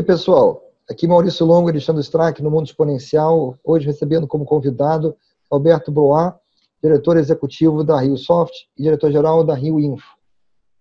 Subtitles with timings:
[0.00, 0.62] Oi, pessoal.
[0.88, 3.58] Aqui Maurício Longo, Alexandre Strack, no Mundo Exponencial.
[3.62, 5.14] Hoje recebendo como convidado
[5.50, 6.40] Alberto Boa,
[6.82, 10.16] diretor executivo da Rio Soft e diretor-geral da Rio Info.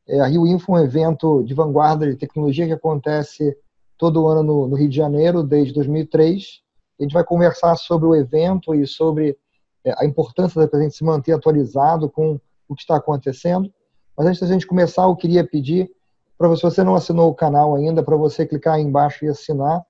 [0.08, 3.58] É, a Rio Info é um evento de vanguarda de tecnologia que acontece
[3.98, 6.62] todo ano no, no Rio de Janeiro, desde 2003.
[6.98, 9.38] A gente vai conversar sobre o evento e sobre
[9.84, 12.40] é, a importância da gente se manter atualizado com
[12.70, 13.70] o que está acontecendo.
[14.16, 15.92] Mas antes da gente começar, eu queria pedir
[16.40, 19.86] para se você não assinou o canal ainda, para você clicar aí embaixo e assinar,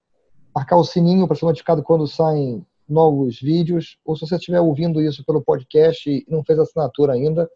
[0.53, 4.99] marcar o sininho para ser notificado quando saem novos vídeos, ou se você estiver ouvindo
[4.99, 7.47] isso pelo podcast e não fez assinatura ainda,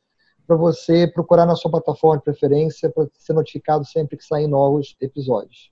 [0.45, 4.95] para você procurar na sua plataforma de preferência para ser notificado sempre que saem novos
[5.01, 5.71] episódios.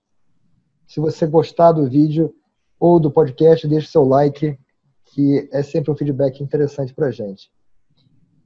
[0.88, 2.34] Se você gostar do vídeo
[2.80, 4.58] ou do podcast, deixe seu like,
[5.06, 7.52] que é sempre um feedback interessante para a gente.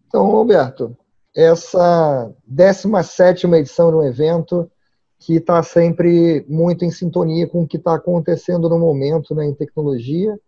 [0.07, 0.97] Então, Roberto,
[1.35, 4.71] essa 17 edição de um evento
[5.19, 9.53] que está sempre muito em sintonia com o que está acontecendo no momento né, em
[9.53, 10.39] tecnologia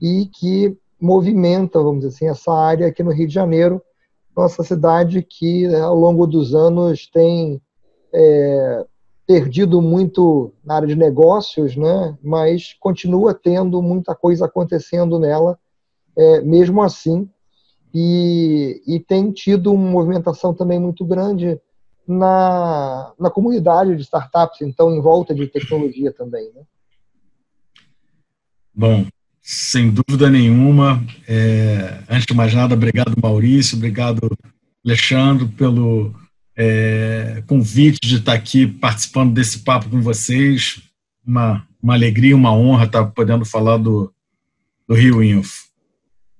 [0.00, 3.82] e que movimenta, vamos dizer assim, essa área aqui no Rio de Janeiro,
[4.36, 7.60] nossa cidade que né, ao longo dos anos tem
[8.12, 8.86] é,
[9.26, 15.58] perdido muito na área de negócios, né, mas continua tendo muita coisa acontecendo nela,
[16.16, 17.28] é, mesmo assim,
[17.94, 21.58] e, e tem tido uma movimentação também muito grande
[22.06, 26.50] na, na comunidade de startups, então, em volta de tecnologia também.
[26.54, 26.62] Né?
[28.74, 29.06] Bom,
[29.42, 31.04] sem dúvida nenhuma.
[31.26, 34.30] É, antes de mais nada, obrigado, Maurício, obrigado,
[34.84, 36.14] Alexandre, pelo
[36.56, 40.82] é, convite de estar aqui participando desse papo com vocês.
[41.26, 44.12] Uma, uma alegria, uma honra estar podendo falar do,
[44.86, 45.67] do Rio Info.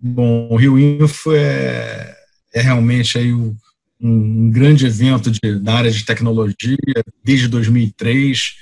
[0.01, 2.17] Bom, o Rio Info é,
[2.55, 3.57] é realmente aí um,
[4.01, 6.77] um grande evento de, da área de tecnologia
[7.25, 8.57] desde 2003.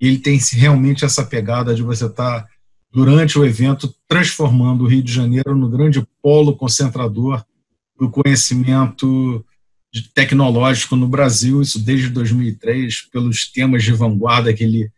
[0.00, 2.46] Ele tem realmente essa pegada de você estar,
[2.90, 7.44] durante o evento, transformando o Rio de Janeiro no grande polo concentrador
[7.98, 9.44] do conhecimento
[10.14, 14.90] tecnológico no Brasil, isso desde 2003, pelos temas de vanguarda que ele,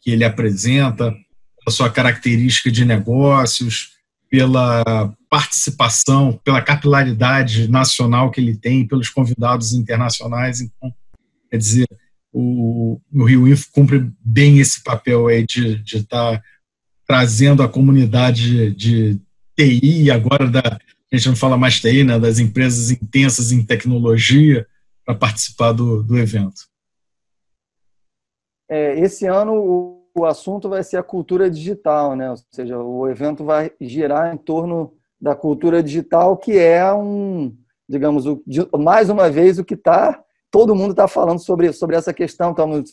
[0.00, 1.14] que ele apresenta,
[1.66, 3.93] a sua característica de negócios,
[4.34, 10.60] pela participação, pela capilaridade nacional que ele tem, pelos convidados internacionais.
[10.60, 10.92] Então,
[11.48, 11.86] quer dizer,
[12.32, 16.42] o, o Rio Info cumpre bem esse papel aí de estar tá
[17.06, 19.20] trazendo a comunidade de
[19.56, 20.80] TI, agora da,
[21.12, 24.66] a gente não fala mais TI, né, das empresas intensas em tecnologia,
[25.04, 26.62] para participar do, do evento.
[28.68, 32.30] É, esse ano o assunto vai ser a cultura digital, né?
[32.30, 37.56] Ou seja, o evento vai girar em torno da cultura digital, que é um,
[37.88, 38.42] digamos, o,
[38.78, 42.50] mais uma vez o que está todo mundo está falando sobre sobre essa questão.
[42.50, 42.92] Estamos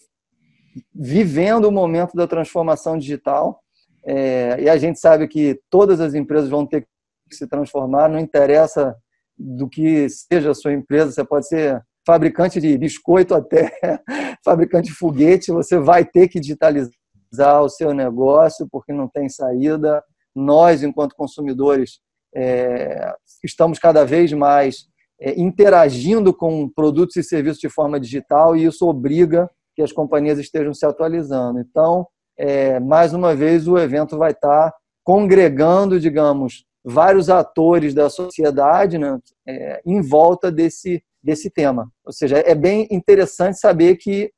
[0.96, 3.62] vivendo o momento da transformação digital
[4.03, 6.88] é, e a gente sabe que todas as empresas vão ter
[7.30, 8.09] que se transformar.
[8.09, 8.96] Não interessa
[9.38, 13.72] do que seja a sua empresa, você pode ser fabricante de biscoito até
[14.44, 16.92] fabricante de foguete, você vai ter que digitalizar
[17.40, 20.03] o seu negócio porque não tem saída.
[20.36, 22.00] Nós, enquanto consumidores,
[22.36, 24.88] é, estamos cada vez mais
[25.19, 30.40] é, interagindo com produtos e serviços de forma digital e isso obriga que as companhias
[30.40, 31.59] estejam se atualizando.
[31.59, 38.97] Então, é, mais uma vez, o evento vai estar congregando, digamos, vários atores da sociedade
[38.97, 41.91] né, é, em volta desse, desse tema.
[42.06, 44.31] Ou seja, é bem interessante saber que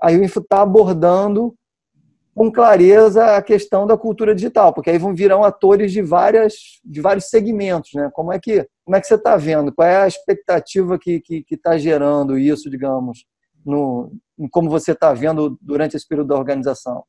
[0.00, 1.54] a Info está abordando
[2.36, 6.52] com clareza a questão da cultura digital, porque aí vão virão atores de várias
[6.84, 8.10] de vários segmentos, né?
[8.12, 9.72] Como é que como é que você está vendo?
[9.72, 13.24] Qual é a expectativa que que está gerando isso, digamos,
[13.64, 14.12] no
[14.50, 17.04] como você está vendo durante esse período da organização?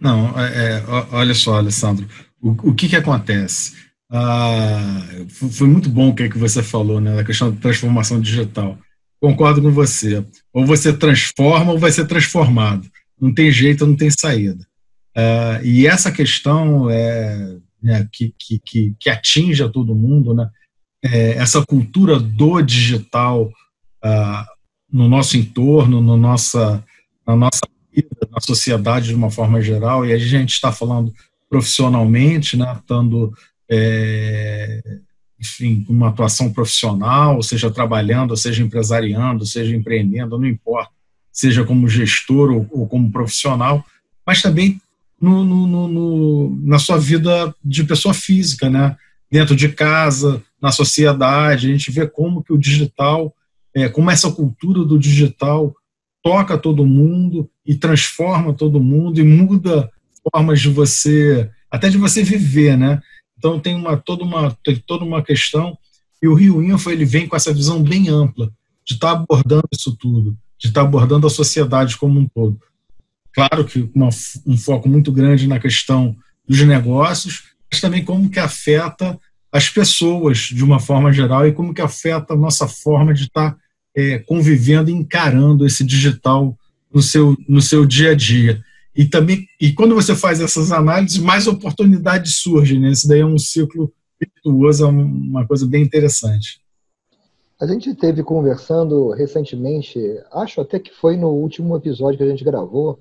[0.00, 2.06] Não, é, é olha só, Alessandro,
[2.40, 3.74] o, o que que acontece?
[4.08, 7.18] Ah, foi muito bom o que, é que você falou, né?
[7.18, 8.78] A questão da transformação digital.
[9.20, 10.24] Concordo com você.
[10.52, 12.88] Ou você transforma ou vai ser transformado
[13.20, 14.66] não tem jeito, não tem saída.
[15.16, 20.50] Uh, e essa questão é, né, que, que, que, atinge a todo mundo, né,
[21.04, 23.44] é, essa cultura do digital
[24.04, 24.44] uh,
[24.90, 26.82] no nosso entorno, no nossa,
[27.26, 27.60] na nossa
[27.94, 31.12] vida, na sociedade de uma forma geral, e a gente está falando
[31.48, 33.32] profissionalmente, né, estando,
[33.70, 34.82] é,
[35.38, 40.93] enfim, com uma atuação profissional, seja trabalhando, seja empresariando, seja empreendendo, não importa
[41.34, 43.84] seja como gestor ou, ou como profissional,
[44.26, 44.80] mas também
[45.20, 48.96] no, no, no, na sua vida de pessoa física, né?
[49.34, 53.34] dentro de casa, na sociedade, a gente vê como que o digital,
[53.74, 55.74] é, como essa cultura do digital
[56.22, 59.90] toca todo mundo e transforma todo mundo e muda
[60.32, 63.02] formas de você, até de você viver, né?
[63.36, 65.76] Então tem uma toda uma tem toda uma questão
[66.22, 68.52] e o Rio Info ele vem com essa visão bem ampla
[68.86, 72.58] de estar tá abordando isso tudo, de estar tá abordando a sociedade como um todo.
[73.32, 73.90] Claro que
[74.46, 76.16] um foco muito grande na questão
[76.46, 79.18] dos negócios, mas também como que afeta
[79.50, 83.52] as pessoas de uma forma geral e como que afeta a nossa forma de estar
[83.52, 83.56] tá,
[83.96, 86.56] é, convivendo e encarando esse digital
[86.92, 88.62] no seu, no seu dia a dia.
[88.96, 92.90] E também, e quando você faz essas análises, mais oportunidades surgem, né?
[92.90, 96.60] Isso daí é um ciclo virtuoso, é uma coisa bem interessante.
[97.64, 99.98] A gente teve conversando recentemente,
[100.30, 102.98] acho até que foi no último episódio que a gente gravou,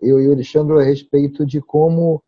[0.00, 2.22] eu e o Alexandre, a respeito de como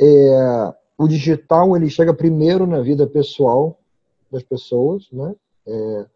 [0.00, 3.78] é, o digital ele chega primeiro na vida pessoal
[4.32, 5.34] das pessoas, né?
[5.66, 6.06] É,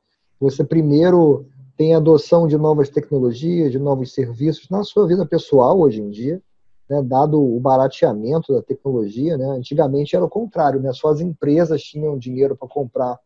[0.40, 1.44] você primeiro
[1.76, 6.40] tem adoção de novas tecnologias, de novos serviços na sua vida pessoal hoje em dia,
[6.88, 9.37] né, dado o barateamento da tecnologia.
[9.37, 13.20] Né, antigamente era o contrário, né, só as empresas tinham dinheiro para comprar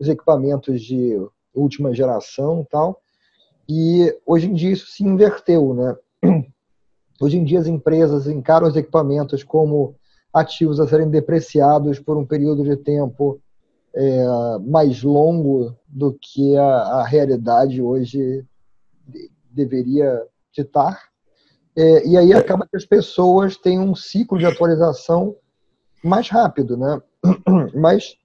[0.00, 1.16] os equipamentos de
[1.54, 3.00] última geração tal,
[3.68, 5.74] e hoje em dia isso se inverteu.
[5.74, 5.96] Né?
[7.20, 9.94] Hoje em dia as empresas encaram os equipamentos como
[10.32, 13.38] ativos a serem depreciados por um período de tempo
[13.94, 14.24] é,
[14.66, 18.44] mais longo do que a, a realidade hoje
[19.50, 20.22] deveria
[20.52, 21.10] ditar.
[21.76, 25.36] É, e aí acaba que as pessoas têm um ciclo de atualização
[26.02, 27.00] mais rápido, né?
[27.74, 28.16] Mas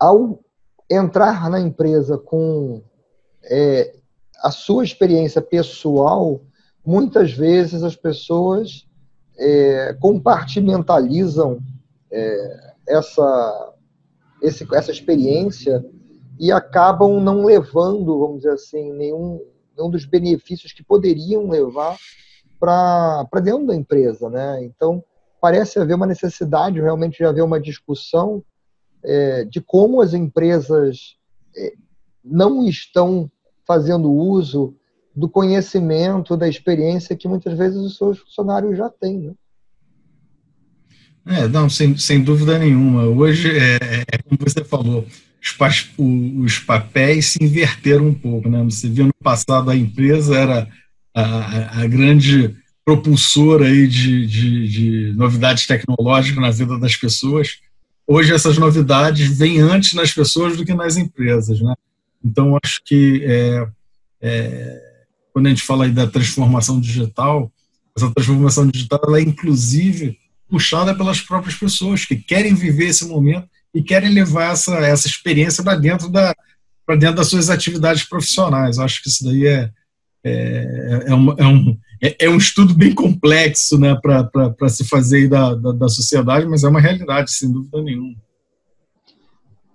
[0.00, 0.40] ao
[0.90, 2.82] entrar na empresa com
[3.44, 3.94] é,
[4.42, 6.40] a sua experiência pessoal,
[6.84, 8.88] muitas vezes as pessoas
[9.38, 11.60] é, compartimentalizam
[12.10, 13.74] é, essa
[14.42, 15.84] esse, essa experiência
[16.38, 19.40] e acabam não levando, vamos dizer assim, nenhum,
[19.76, 21.96] nenhum dos benefícios que poderiam levar
[22.58, 24.30] para dentro da empresa.
[24.30, 24.64] Né?
[24.64, 25.04] Então,
[25.40, 28.42] parece haver uma necessidade realmente de haver uma discussão
[29.04, 31.16] é, de como as empresas
[31.56, 31.74] é,
[32.24, 33.30] não estão
[33.66, 34.74] fazendo uso
[35.14, 39.18] do conhecimento, da experiência que muitas vezes os seus funcionários já têm.
[39.18, 39.32] Né?
[41.26, 43.04] É, não, sem, sem dúvida nenhuma.
[43.04, 45.06] Hoje, é, é como você falou,
[45.40, 45.90] os,
[46.44, 48.48] os, papéis se inverteram um pouco.
[48.48, 48.62] Né?
[48.64, 50.68] Você viu no passado a empresa era
[51.14, 57.58] a, a grande propulsora aí de, de, de, novidades tecnológicas na vida das pessoas.
[58.12, 61.60] Hoje essas novidades vêm antes nas pessoas do que nas empresas.
[61.60, 61.72] Né?
[62.24, 63.68] Então, acho que é,
[64.20, 64.82] é,
[65.32, 67.52] quando a gente fala aí da transformação digital,
[67.96, 70.18] essa transformação digital ela é inclusive
[70.48, 75.62] puxada pelas próprias pessoas que querem viver esse momento e querem levar essa, essa experiência
[75.62, 76.34] para dentro, da,
[76.88, 78.80] dentro das suas atividades profissionais.
[78.80, 79.70] Acho que isso daí é,
[80.24, 85.54] é, é, é, um, é, é um estudo bem complexo né, para se fazer da,
[85.54, 88.16] da, da, sociedade, mas é uma realidade, sem dúvida nenhuma.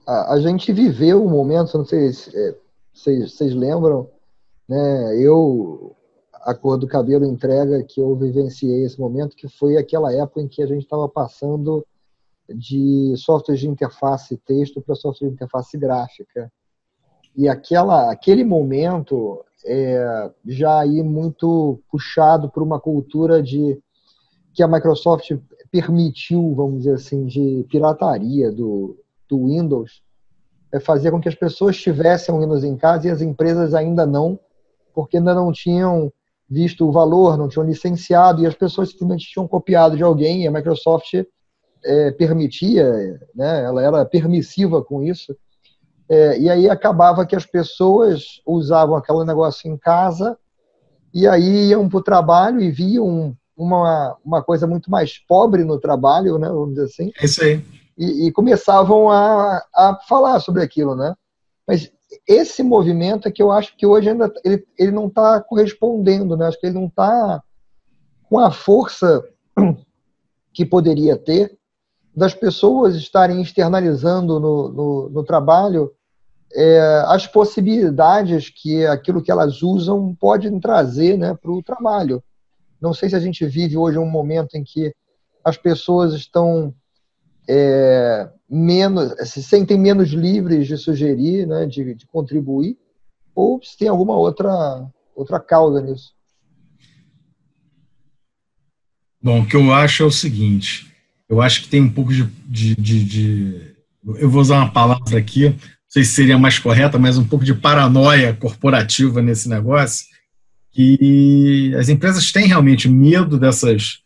[0.08, 2.56] A, a gente viveu um momento, não sei se é,
[2.94, 4.10] vocês, vocês lembram,
[4.68, 5.96] né, eu
[6.42, 10.48] a cor do cabelo entrega que eu vivenciei esse momento, que foi aquela época em
[10.48, 11.86] que a gente estava passando
[12.48, 16.52] de software de interface texto para software de interface gráfica.
[17.36, 23.80] E aquela, aquele momento é, já aí muito puxado por uma cultura de
[24.54, 25.32] que a Microsoft
[25.72, 30.02] permitiu, vamos dizer assim, de pirataria do, do Windows,
[30.72, 34.06] é fazer com que as pessoas tivessem o Windows em casa e as empresas ainda
[34.06, 34.40] não,
[34.94, 36.12] porque ainda não tinham
[36.50, 40.48] visto o valor, não tinham licenciado e as pessoas simplesmente tinham copiado de alguém e
[40.48, 41.14] a Microsoft
[41.84, 45.36] é, permitia, né, ela era permissiva com isso.
[46.08, 50.38] É, e aí acabava que as pessoas usavam aquele negócio em casa
[51.14, 55.80] e aí iam para o trabalho e viam uma, uma coisa muito mais pobre no
[55.80, 57.12] trabalho, né, vamos dizer assim.
[57.20, 57.64] É isso aí.
[57.98, 61.16] E, e começavam a, a falar sobre aquilo, né?
[61.66, 61.90] Mas
[62.28, 66.48] esse movimento é que eu acho que hoje ainda ele, ele não está correspondendo, né?
[66.48, 67.42] Acho que ele não está
[68.30, 69.24] com a força
[70.54, 71.58] que poderia ter
[72.16, 75.92] das pessoas estarem externalizando no, no, no trabalho
[76.54, 82.24] é, as possibilidades que aquilo que elas usam pode trazer né, para o trabalho.
[82.80, 84.94] Não sei se a gente vive hoje um momento em que
[85.44, 86.74] as pessoas estão
[87.48, 92.78] é, menos, se sentem menos livres de sugerir, né, de, de contribuir,
[93.34, 96.16] ou se tem alguma outra, outra causa nisso.
[99.22, 100.95] Bom, o que eu acho é o seguinte:
[101.30, 103.62] eu acho que tem um pouco de, de, de, de,
[104.18, 105.56] Eu vou usar uma palavra aqui, não
[105.90, 110.06] sei se seria mais correta, mas um pouco de paranoia corporativa nesse negócio,
[110.72, 114.00] que as empresas têm realmente medo dessas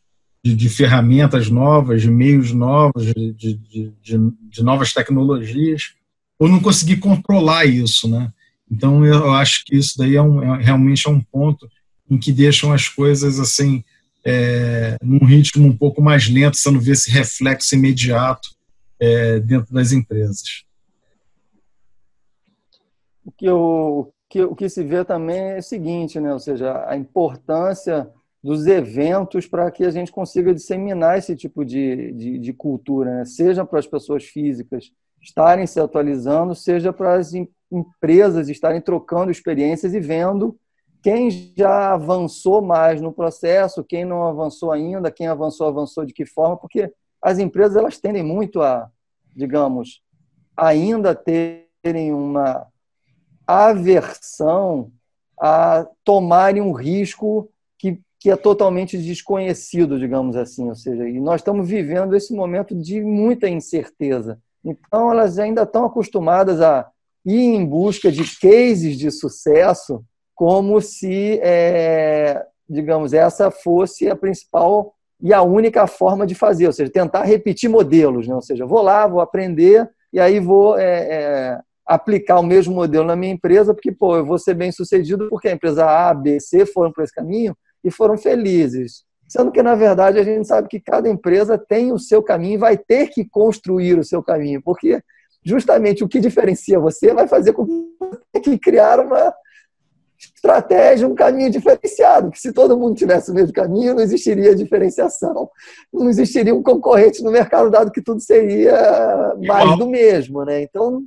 [0.44, 5.94] de, de ferramentas novas, de meios novos, de, de, de, novas tecnologias,
[6.38, 8.32] ou não conseguir controlar isso, né?
[8.72, 11.68] Então eu acho que isso daí é, um, é realmente é um ponto
[12.10, 13.84] em que deixam as coisas assim
[14.26, 18.50] é, num ritmo um pouco mais lento, você não vê esse reflexo imediato
[19.00, 20.66] é, dentro das empresas.
[23.26, 26.34] O que, eu, que, o que se vê também é o seguinte, né?
[26.34, 28.10] ou seja, a importância
[28.44, 33.26] dos eventos para que a gente consiga disseminar esse tipo de, de, de cultura, né?
[33.26, 37.34] seja para as pessoas físicas estarem se atualizando, seja para as
[37.72, 40.58] empresas estarem trocando experiências e vendo
[41.02, 46.26] quem já avançou mais no processo, quem não avançou ainda, quem avançou, avançou de que
[46.26, 46.92] forma, porque
[47.22, 48.90] as empresas elas tendem muito a,
[49.36, 50.02] digamos,
[50.56, 52.68] ainda terem uma
[53.48, 54.92] aversão
[55.40, 60.68] a tomarem um risco que, que é totalmente desconhecido, digamos assim.
[60.68, 64.38] Ou seja, e nós estamos vivendo esse momento de muita incerteza.
[64.64, 66.90] Então, elas ainda estão acostumadas a
[67.26, 70.04] ir em busca de cases de sucesso
[70.40, 76.72] como se, é, digamos, essa fosse a principal e a única forma de fazer, ou
[76.72, 78.34] seja, tentar repetir modelos, né?
[78.34, 83.04] ou seja, vou lá, vou aprender e aí vou é, é, aplicar o mesmo modelo
[83.04, 86.40] na minha empresa, porque pô, eu vou ser bem sucedido porque a empresa A, B,
[86.40, 87.54] C foram por esse caminho
[87.84, 89.04] e foram felizes.
[89.28, 92.58] Sendo que, na verdade, a gente sabe que cada empresa tem o seu caminho e
[92.58, 95.02] vai ter que construir o seu caminho, porque
[95.44, 97.68] justamente o que diferencia você vai fazer com
[98.42, 99.34] que criar uma,
[100.20, 105.50] estratégia, um caminho diferenciado, que se todo mundo tivesse o mesmo caminho, não existiria diferenciação,
[105.94, 110.44] não existiria um concorrente no mercado, dado que tudo seria mais do mesmo.
[110.44, 110.62] Né?
[110.64, 111.04] Então,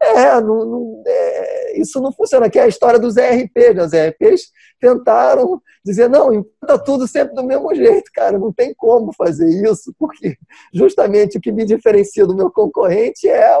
[0.00, 2.48] é, não, não, é, isso não funciona.
[2.48, 3.74] Que é a história dos ERPs.
[3.74, 3.82] Né?
[3.82, 4.50] Os ERPs
[4.80, 9.94] tentaram dizer, não, está tudo sempre do mesmo jeito, cara, não tem como fazer isso,
[9.96, 10.36] porque
[10.74, 13.56] justamente o que me diferencia do meu concorrente é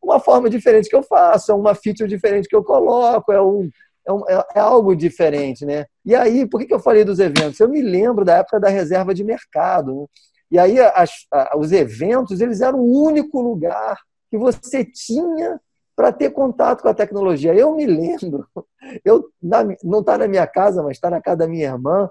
[0.00, 3.68] uma forma diferente que eu faço, é uma feature diferente que eu coloco, é um,
[4.06, 5.86] é, um, é, é, algo diferente, né?
[6.04, 7.58] E aí, por que, que eu falei dos eventos?
[7.58, 10.00] Eu me lembro da época da reserva de mercado.
[10.02, 10.06] Né?
[10.52, 13.98] E aí, as, a, os eventos, eles eram o único lugar
[14.30, 15.60] que você tinha
[15.96, 17.54] para ter contato com a tecnologia.
[17.54, 18.46] Eu me lembro,
[19.04, 22.10] eu na, não está na minha casa, mas está na casa da minha irmã.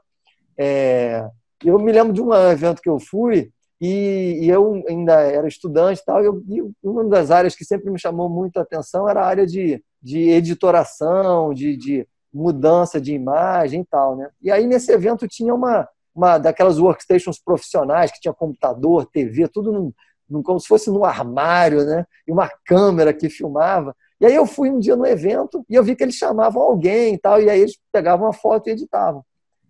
[0.57, 1.27] É,
[1.63, 6.01] eu me lembro de um evento que eu fui e, e eu ainda era estudante
[6.01, 6.23] e tal.
[6.23, 9.45] E, e uma das áreas que sempre me chamou muito a atenção era a área
[9.45, 14.29] de de editoração, de, de mudança de imagem e tal, né?
[14.41, 19.71] E aí nesse evento tinha uma, uma daquelas workstations profissionais que tinha computador, TV, tudo
[19.71, 19.93] num,
[20.29, 22.05] num, como se fosse no armário, né?
[22.27, 23.95] E uma câmera que filmava.
[24.19, 27.13] E aí eu fui um dia no evento e eu vi que eles chamavam alguém
[27.13, 29.23] e tal, e aí eles pegavam uma foto e editavam.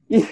[0.09, 0.25] E,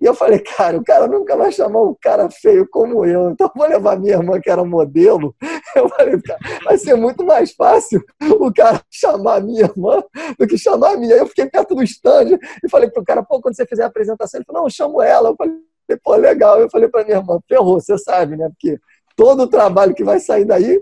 [0.00, 3.50] e eu falei, cara, o cara nunca vai chamar um cara feio como eu, então
[3.54, 5.34] vou levar minha irmã, que era modelo.
[5.76, 10.02] Eu falei, cara, vai ser muito mais fácil o cara chamar a minha irmã
[10.36, 11.14] do que chamar a minha.
[11.14, 14.38] Eu fiquei perto do stand e falei pro cara, pô, quando você fizer a apresentação,
[14.38, 15.28] ele falou, não, eu chamo ela.
[15.28, 15.54] Eu falei,
[16.02, 16.60] pô, legal.
[16.60, 18.48] Eu falei pra minha irmã, ferrou, você sabe, né?
[18.48, 18.80] Porque
[19.16, 20.80] todo o trabalho que vai sair daí,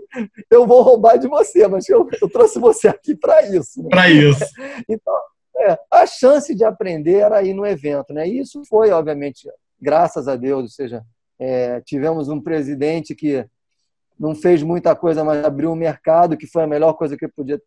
[0.49, 3.83] eu vou roubar de você, mas eu, eu trouxe você aqui para isso.
[3.83, 3.89] Né?
[3.89, 4.45] Para isso.
[4.89, 5.13] Então,
[5.59, 8.27] é, a chance de aprender era aí no evento, né?
[8.27, 9.49] E isso foi, obviamente,
[9.79, 11.03] graças a Deus, ou seja,
[11.37, 13.45] é, tivemos um presidente que
[14.19, 17.27] não fez muita coisa, mas abriu o um mercado, que foi a melhor coisa que
[17.27, 17.61] podia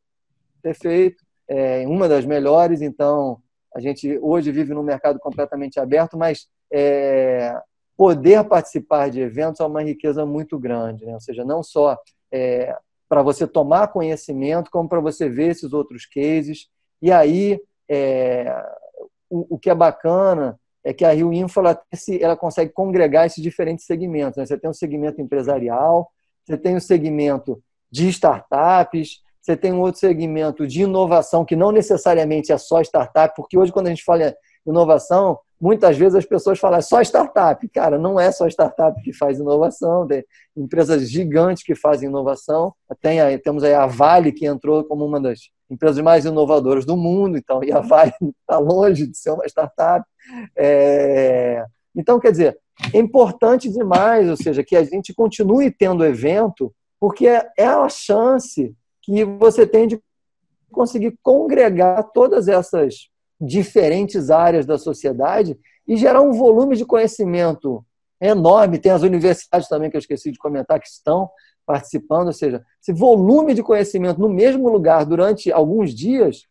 [0.63, 2.83] ter feito, é, uma das melhores.
[2.83, 3.41] Então,
[3.75, 7.55] a gente hoje vive num mercado completamente aberto, mas é,
[7.97, 11.15] poder participar de eventos é uma riqueza muito grande, né?
[11.15, 11.99] ou seja, não só
[12.31, 12.77] é,
[13.09, 16.69] para você tomar conhecimento, como para você ver esses outros cases.
[17.01, 17.61] E aí
[17.93, 18.65] é,
[19.29, 21.81] o, o, que é bacana é que a Rio Info ela,
[22.21, 24.39] ela consegue congregar esses diferentes segmentos.
[24.39, 24.47] Né?
[24.47, 26.11] Você tem o um segmento empresarial,
[26.43, 31.71] você tem um segmento de startups, você tem um outro segmento de inovação, que não
[31.71, 34.35] necessariamente é só startup, porque hoje, quando a gente fala
[34.67, 37.69] inovação, muitas vezes as pessoas falam é só startup.
[37.69, 40.25] Cara, não é só startup que faz inovação, tem
[40.57, 42.73] empresas gigantes que fazem inovação.
[43.01, 47.39] Tem temos aí a Vale, que entrou como uma das empresas mais inovadoras do mundo,
[47.39, 50.07] então, e a Vale está longe de ser uma startup.
[50.57, 51.65] É...
[51.97, 52.59] Então, quer dizer,
[52.93, 58.75] é importante demais, ou seja, que a gente continue tendo evento, porque é a chance
[59.03, 60.01] que você tem de
[60.71, 63.09] conseguir congregar todas essas
[63.41, 67.85] diferentes áreas da sociedade e gerar um volume de conhecimento
[68.21, 68.79] enorme.
[68.79, 71.29] Tem as universidades também, que eu esqueci de comentar, que estão
[71.67, 76.47] participando, ou seja, esse volume de conhecimento no mesmo lugar durante alguns dias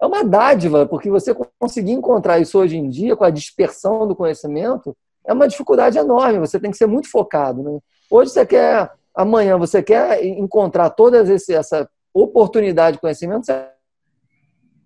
[0.00, 4.14] é uma dádiva, porque você conseguir encontrar isso hoje em dia, com a dispersão do
[4.14, 6.38] conhecimento, é uma dificuldade enorme.
[6.38, 7.62] Você tem que ser muito focado.
[7.62, 7.78] Né?
[8.10, 13.68] Hoje você quer, amanhã você quer encontrar toda essa oportunidade de conhecimento, você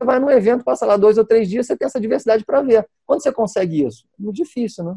[0.00, 2.88] vai num evento, passa lá dois ou três dias, você tem essa diversidade para ver.
[3.06, 4.06] Quando você consegue isso?
[4.18, 4.96] É muito difícil, né?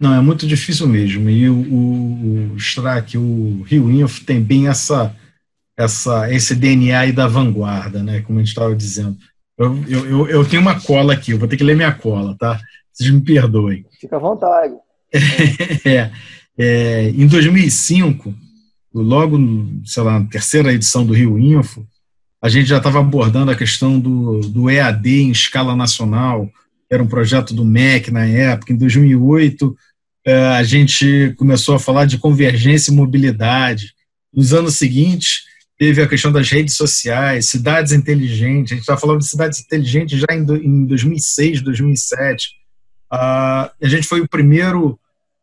[0.00, 1.28] Não, é muito difícil mesmo.
[1.28, 5.14] E o, o, o Strack, o Rio Info tem bem essa,
[5.76, 8.22] essa, esse DNA aí da vanguarda, né?
[8.22, 9.18] Como a gente estava dizendo.
[9.58, 12.58] Eu, eu, eu, tenho uma cola aqui, eu vou ter que ler minha cola, tá?
[12.90, 13.84] Vocês me perdoem.
[14.00, 14.72] Fica à vontade.
[15.84, 16.10] é,
[16.58, 18.34] é, em 2005,
[18.94, 19.38] logo,
[19.84, 21.86] sei lá, na terceira edição do Rio Info,
[22.42, 26.50] a gente já estava abordando a questão do, do EAD em escala nacional,
[26.90, 28.72] era um projeto do MEC na época.
[28.72, 29.89] Em 2008, é,
[30.26, 33.94] a gente começou a falar de convergência e mobilidade.
[34.32, 35.44] Nos anos seguintes,
[35.78, 38.72] teve a questão das redes sociais, cidades inteligentes.
[38.72, 42.50] A gente estava falando de cidades inteligentes já em 2006, 2007.
[43.10, 45.00] a gente foi o primeiro,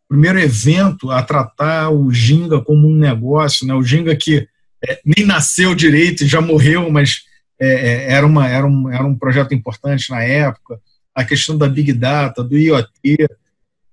[0.08, 3.66] primeiro evento a tratar o Ginga como um negócio.
[3.66, 3.74] Né?
[3.74, 4.48] O Ginga que
[4.88, 7.24] é, nem nasceu direito e já morreu, mas
[7.60, 10.80] é, era, uma, era, um, era um projeto importante na época.
[11.16, 13.28] A questão da Big Data, do IoT,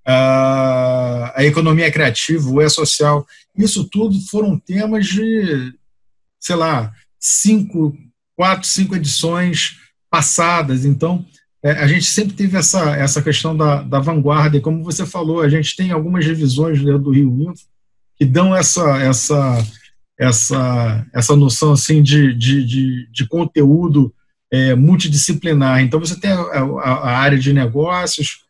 [0.07, 5.73] a, economia criativa, o e-social, isso tudo foram temas de,
[6.39, 7.97] sei lá, cinco,
[8.37, 9.77] quatro, cinco edições
[10.11, 10.85] passadas.
[10.85, 11.25] Então,
[11.63, 15.41] é, a gente sempre teve essa, essa questão da, da vanguarda, e como você falou,
[15.41, 17.65] a gente tem algumas revisões do Rio Info
[18.17, 19.67] que dão essa, essa,
[20.19, 24.15] essa, essa noção assim de, de, de, de conteúdo
[24.53, 25.81] é, multidisciplinar.
[25.81, 28.44] Então, você tem a, a, a área de negócios,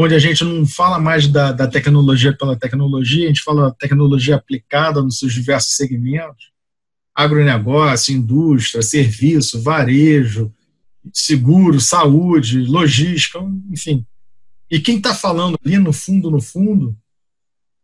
[0.00, 4.36] onde a gente não fala mais da, da tecnologia pela tecnologia, a gente fala tecnologia
[4.36, 6.52] aplicada nos seus diversos segmentos,
[7.12, 10.54] agronegócio, indústria, serviço, varejo,
[11.12, 13.40] seguro, saúde, logística,
[13.72, 14.06] enfim.
[14.70, 16.96] E quem está falando ali no fundo, no fundo,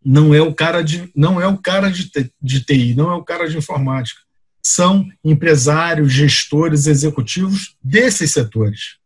[0.05, 2.09] não é o cara de não é o cara de,
[2.41, 4.21] de TI, não é o cara de informática.
[4.63, 8.99] São empresários, gestores, executivos desses setores.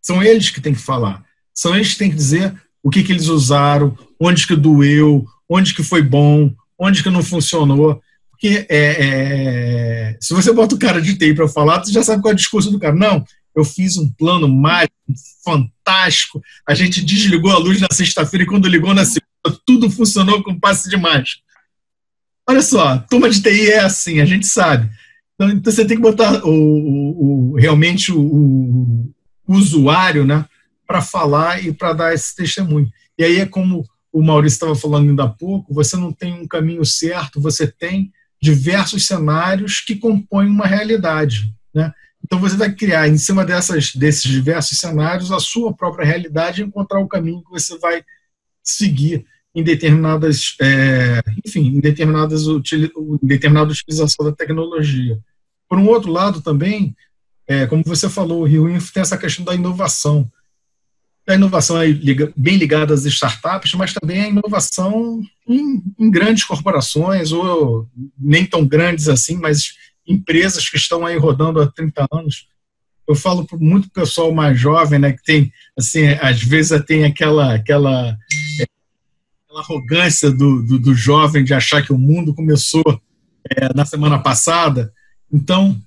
[0.00, 1.24] São eles que têm que falar.
[1.54, 5.74] São eles que têm que dizer o que, que eles usaram, onde que doeu, onde
[5.74, 8.00] que foi bom, onde que não funcionou.
[8.30, 12.22] Porque é, é, se você bota o cara de TI para falar, você já sabe
[12.22, 12.94] qual é o discurso do cara.
[12.94, 14.94] Não, eu fiz um plano mágico,
[15.44, 16.42] fantástico.
[16.66, 20.58] A gente desligou a luz na sexta-feira e quando ligou na segunda, tudo funcionou com
[20.58, 21.42] passe de mágica.
[22.48, 24.90] Olha só, turma de TI é assim, a gente sabe.
[25.34, 29.12] Então, então você tem que botar o, o, o realmente o, o,
[29.46, 30.44] usuário, né?
[30.92, 32.86] Para falar e para dar esse testemunho.
[33.18, 36.46] E aí é como o Maurício estava falando ainda há pouco, você não tem um
[36.46, 41.50] caminho certo, você tem diversos cenários que compõem uma realidade.
[41.74, 41.90] Né?
[42.22, 46.64] Então você vai criar, em cima dessas, desses diversos cenários, a sua própria realidade e
[46.66, 48.04] encontrar o caminho que você vai
[48.62, 49.24] seguir
[49.54, 55.18] em determinadas, é, enfim, em determinadas em determinada utilização da tecnologia.
[55.66, 56.94] Por um outro lado também,
[57.46, 60.30] é, como você falou, o Rio Info tem essa questão da inovação
[61.28, 61.86] a inovação é
[62.36, 68.66] bem ligada às startups, mas também a inovação em, em, grandes corporações, ou nem tão
[68.66, 69.74] grandes assim, mas
[70.06, 72.48] empresas que estão aí rodando há 30 anos.
[73.06, 77.04] Eu falo muito para o pessoal mais jovem, né, que tem, assim, às vezes tem
[77.04, 78.16] aquela, aquela,
[78.60, 78.66] é,
[79.44, 83.00] aquela arrogância do, do, do, jovem de achar que o mundo começou
[83.48, 84.92] é, na semana passada.
[85.32, 85.80] Então,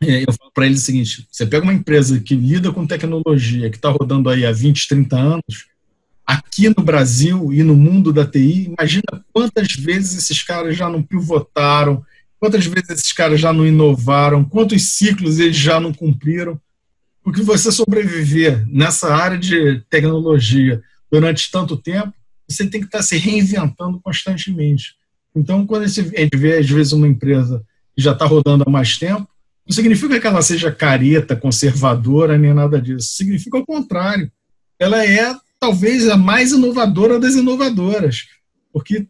[0.00, 3.76] eu falo para eles o seguinte: você pega uma empresa que lida com tecnologia, que
[3.76, 5.66] está rodando aí há 20, 30 anos,
[6.26, 11.02] aqui no Brasil e no mundo da TI, imagina quantas vezes esses caras já não
[11.02, 12.04] pivotaram,
[12.38, 16.58] quantas vezes esses caras já não inovaram, quantos ciclos eles já não cumpriram.
[17.22, 22.14] Porque você sobreviver nessa área de tecnologia durante tanto tempo,
[22.48, 24.94] você tem que estar tá se reinventando constantemente.
[25.34, 27.62] Então, quando a gente vê, às vezes, uma empresa
[27.94, 29.28] que já está rodando há mais tempo,
[29.70, 33.12] não significa que ela seja careta, conservadora, nem nada disso.
[33.12, 34.28] Significa o contrário.
[34.80, 38.26] Ela é, talvez, a mais inovadora das inovadoras,
[38.72, 39.06] porque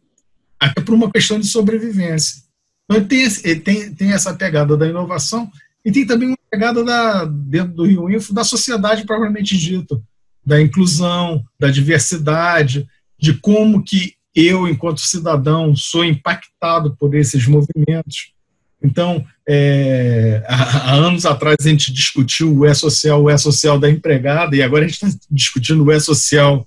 [0.60, 2.42] até por uma questão de sobrevivência.
[2.84, 5.50] Então, tem, tem, tem essa pegada da inovação
[5.82, 10.04] e tem também uma pegada da, dentro do Rio Info da sociedade propriamente dito,
[10.44, 12.86] da inclusão, da diversidade,
[13.18, 18.34] de como que eu, enquanto cidadão, sou impactado por esses movimentos.
[18.82, 24.62] Então, é, há, anos atrás a gente discutiu o E-Social, o E-Social da empregada, e
[24.62, 26.64] agora a gente está discutindo o E-Social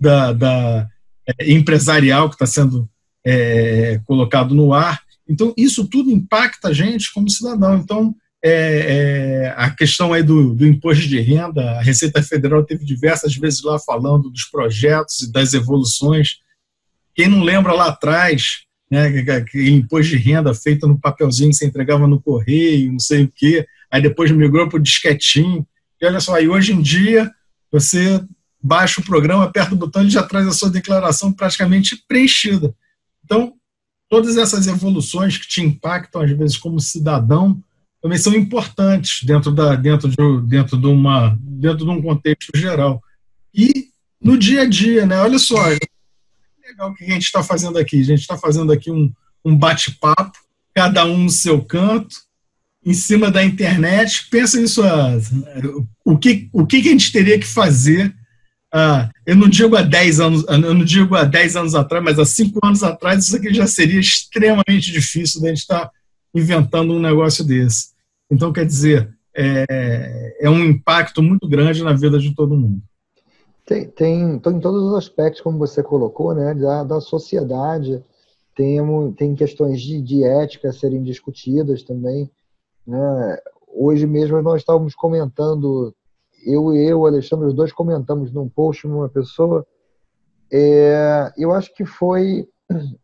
[0.00, 0.88] da, da
[1.28, 2.88] é, empresarial que está sendo
[3.22, 5.02] é, colocado no ar.
[5.28, 7.76] Então, isso tudo impacta a gente como cidadão.
[7.76, 12.82] Então, é, é, a questão aí do, do, imposto de renda, a Receita Federal teve
[12.82, 16.38] diversas vezes lá falando dos projetos e das evoluções.
[17.14, 19.10] Quem não lembra lá atrás, né,
[19.54, 23.66] imposto de renda feito no papelzinho que você entregava no correio, não sei o quê,
[23.90, 25.66] aí depois migrou para o disquetinho.
[25.98, 27.30] E olha só, aí hoje em dia
[27.70, 28.22] você
[28.62, 32.74] baixa o programa, aperta o botão, ele já traz a sua declaração praticamente preenchida.
[33.24, 33.54] Então,
[34.10, 37.58] todas essas evoluções que te impactam, às vezes, como cidadão,
[38.02, 43.02] também são importantes dentro, da, dentro, de, dentro, de, uma, dentro de um contexto geral.
[43.54, 43.86] E
[44.20, 45.18] no dia a dia, né?
[45.18, 45.56] Olha só,
[46.72, 48.00] legal o que a gente está fazendo aqui.
[48.00, 49.12] A gente está fazendo aqui um,
[49.44, 50.38] um bate-papo,
[50.74, 52.16] cada um no seu canto,
[52.84, 54.28] em cima da internet.
[54.30, 55.18] Pensa nisso, ah,
[56.04, 58.14] o, que, o que a gente teria que fazer
[58.74, 62.18] ah, eu não digo há 10 anos, eu não digo há 10 anos atrás, mas
[62.18, 65.90] há 5 anos atrás, isso aqui já seria extremamente difícil de a gente estar
[66.34, 67.88] inventando um negócio desse.
[68.30, 72.82] Então, quer dizer, é, é um impacto muito grande na vida de todo mundo.
[73.64, 78.04] Tem, tem em todos os aspectos, como você colocou, né, da, da sociedade,
[78.54, 78.80] tem,
[79.12, 82.30] tem questões de, de ética a serem discutidas também.
[82.86, 83.38] Né?
[83.68, 85.94] Hoje mesmo nós estávamos comentando
[86.44, 89.66] eu e eu, Alexandre, os dois comentamos num post numa pessoa.
[90.52, 92.48] É, eu acho que foi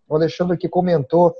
[0.08, 1.34] o Alexandre que comentou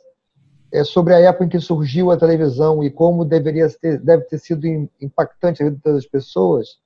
[0.73, 4.39] é, sobre a época em que surgiu a televisão e como deveria ter, deve ter
[4.39, 4.67] sido
[5.01, 6.79] impactante a vida das pessoas.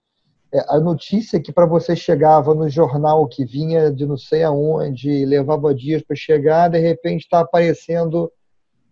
[0.52, 5.24] É, a notícia que para você chegava no jornal que vinha de não sei aonde,
[5.24, 8.30] levava dias para chegar, de repente está aparecendo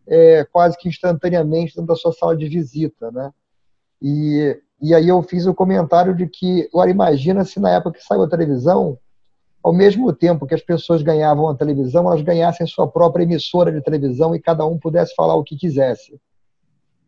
[0.06, 3.30] é, quase que instantaneamente dentro da sua sala de visita, né?
[4.00, 8.04] E e aí eu fiz o comentário de que, agora imagina se na época que
[8.04, 8.98] saiu a televisão,
[9.62, 13.82] ao mesmo tempo que as pessoas ganhavam a televisão, elas ganhassem sua própria emissora de
[13.82, 16.18] televisão e cada um pudesse falar o que quisesse.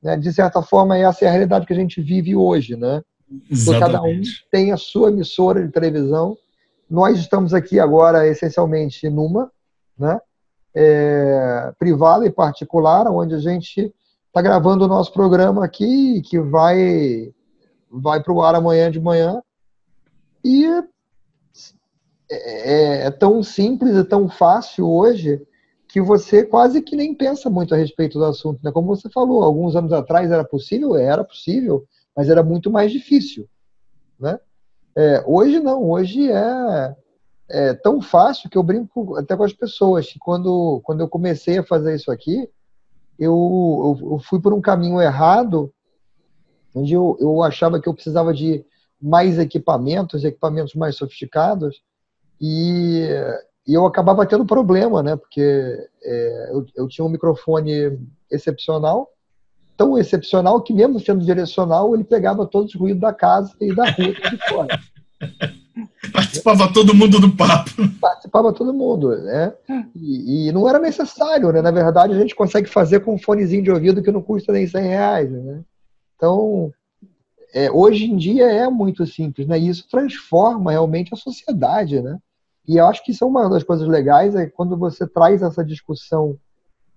[0.02, 0.18] Né?
[0.18, 3.00] De certa forma, essa é a realidade que a gente vive hoje, né?
[3.78, 6.36] Cada um tem a sua emissora de televisão.
[6.88, 9.50] Nós estamos aqui agora, essencialmente, numa,
[9.98, 10.20] né?
[10.74, 13.92] É, privada e particular, onde a gente
[14.26, 17.32] está gravando o nosso programa aqui, que vai
[17.90, 19.42] vai para o ar amanhã de manhã
[20.42, 20.84] e é,
[22.30, 25.40] é, é, tão simples e tão fácil hoje
[25.86, 28.58] que você quase que nem pensa muito a respeito do assunto.
[28.64, 28.72] Né?
[28.72, 30.96] Como você falou, alguns anos atrás era possível?
[30.96, 31.84] Era possível,
[32.16, 33.48] mas era muito mais difícil.
[34.18, 34.38] Né?
[34.96, 36.96] É, hoje não, hoje é,
[37.48, 40.12] é, tão fácil que eu brinco até com as pessoas.
[40.20, 42.48] Quando, quando eu comecei a fazer isso aqui,
[43.18, 45.72] eu, eu, eu fui por um caminho errado
[46.74, 48.64] onde eu, eu achava que eu precisava de
[49.00, 51.82] mais equipamentos, equipamentos mais sofisticados,
[52.40, 53.06] e,
[53.66, 55.16] e eu acabava tendo problema, né?
[55.16, 55.40] Porque
[56.02, 57.98] é, eu, eu tinha um microfone
[58.30, 59.08] excepcional,
[59.76, 63.90] tão excepcional que mesmo sendo direcional, ele pegava todos os ruídos da casa e da
[63.90, 64.80] rua de fora.
[66.12, 67.70] Participava todo mundo do papo.
[68.00, 69.54] Participava todo mundo, né?
[69.94, 71.62] E, e, não era necessário, né?
[71.62, 74.66] Na verdade, a gente consegue fazer com um fonezinho de ouvido que não custa nem
[74.66, 75.62] 100 reais, né?
[76.16, 76.72] Então,
[77.54, 79.58] é, hoje em dia é muito simples, né?
[79.58, 82.18] E isso transforma realmente a sociedade, né?
[82.66, 85.64] E eu acho que isso é uma das coisas legais, é quando você traz essa
[85.64, 86.36] discussão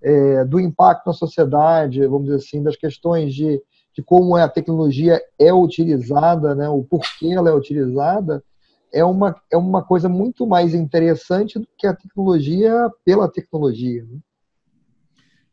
[0.02, 3.62] é, do impacto na sociedade, vamos dizer assim, das questões de,
[3.96, 6.70] de como a tecnologia é utilizada, né?
[6.70, 8.44] O porquê ela é utilizada,
[8.94, 14.04] é uma, é uma coisa muito mais interessante do que a tecnologia pela tecnologia.
[14.04, 14.20] Né?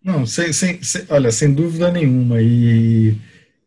[0.05, 2.41] Não, sem, sem, sem, olha, sem dúvida nenhuma.
[2.41, 3.17] E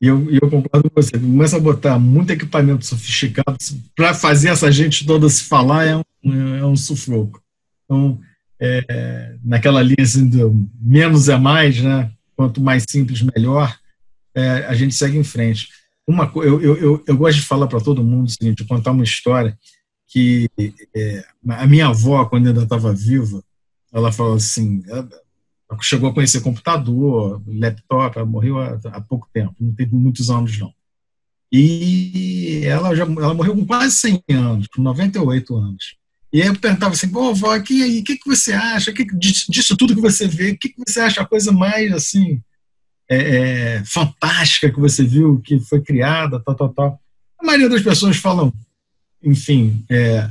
[0.01, 1.17] e eu, eu concordo com você.
[1.17, 3.57] Começa a botar muito equipamento sofisticado
[3.95, 7.41] para fazer essa gente toda se falar é um, é um sufoco.
[7.85, 8.19] Então,
[8.59, 12.11] é, naquela linha assim, do menos é mais, né?
[12.35, 13.77] Quanto mais simples, melhor.
[14.33, 15.69] É, a gente segue em frente.
[16.07, 19.03] Uma, eu, eu, eu, eu gosto de falar para todo mundo o seguinte, contar uma
[19.03, 19.57] história
[20.07, 20.49] que
[20.95, 23.43] é, a minha avó, quando ainda estava viva,
[23.91, 24.83] ela falou assim,
[25.81, 30.57] chegou a conhecer computador, laptop, ela morreu há, há, pouco tempo, não tem muitos anos
[30.59, 30.73] não.
[31.51, 35.97] E ela já ela morreu com quase 100 anos, com 98 anos.
[36.35, 39.05] E aí eu perguntava assim, pô, vó, aqui aí, o que, que você acha que,
[39.15, 42.41] disso tudo que você vê, o que, que você acha a coisa mais, assim,
[43.09, 47.01] é, é, fantástica que você viu, que foi criada, tal, tal, tal.
[47.39, 48.53] A maioria das pessoas falam,
[49.23, 50.29] enfim, é,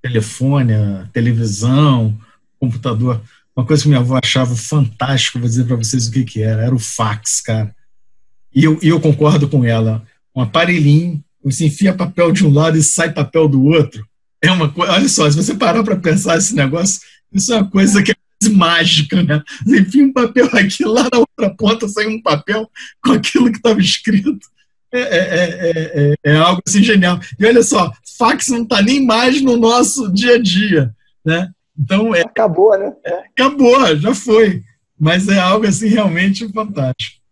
[0.00, 0.72] telefone,
[1.12, 2.18] televisão,
[2.58, 3.20] computador.
[3.54, 6.62] Uma coisa que minha avó achava fantástico, vou dizer para vocês o que, que era,
[6.62, 7.76] era o fax, cara.
[8.54, 10.02] E eu, e eu concordo com ela.
[10.34, 14.10] Um aparelhinho, você enfia papel de um lado e sai papel do outro.
[14.42, 17.00] É uma coisa, olha só, se você parar para pensar esse negócio,
[17.32, 19.40] isso é uma coisa que é mágica, né?
[19.64, 22.68] Você enfia um papel aqui, lá na outra ponta saiu um papel
[23.02, 24.50] com aquilo que estava escrito.
[24.94, 25.14] É, é,
[25.70, 27.18] é, é, algo assim genial.
[27.38, 31.50] E olha só, fax não está nem mais no nosso dia a dia, né?
[31.78, 32.92] Então é, acabou, né?
[33.30, 34.62] acabou, já foi.
[35.00, 37.22] Mas é algo assim realmente fantástico.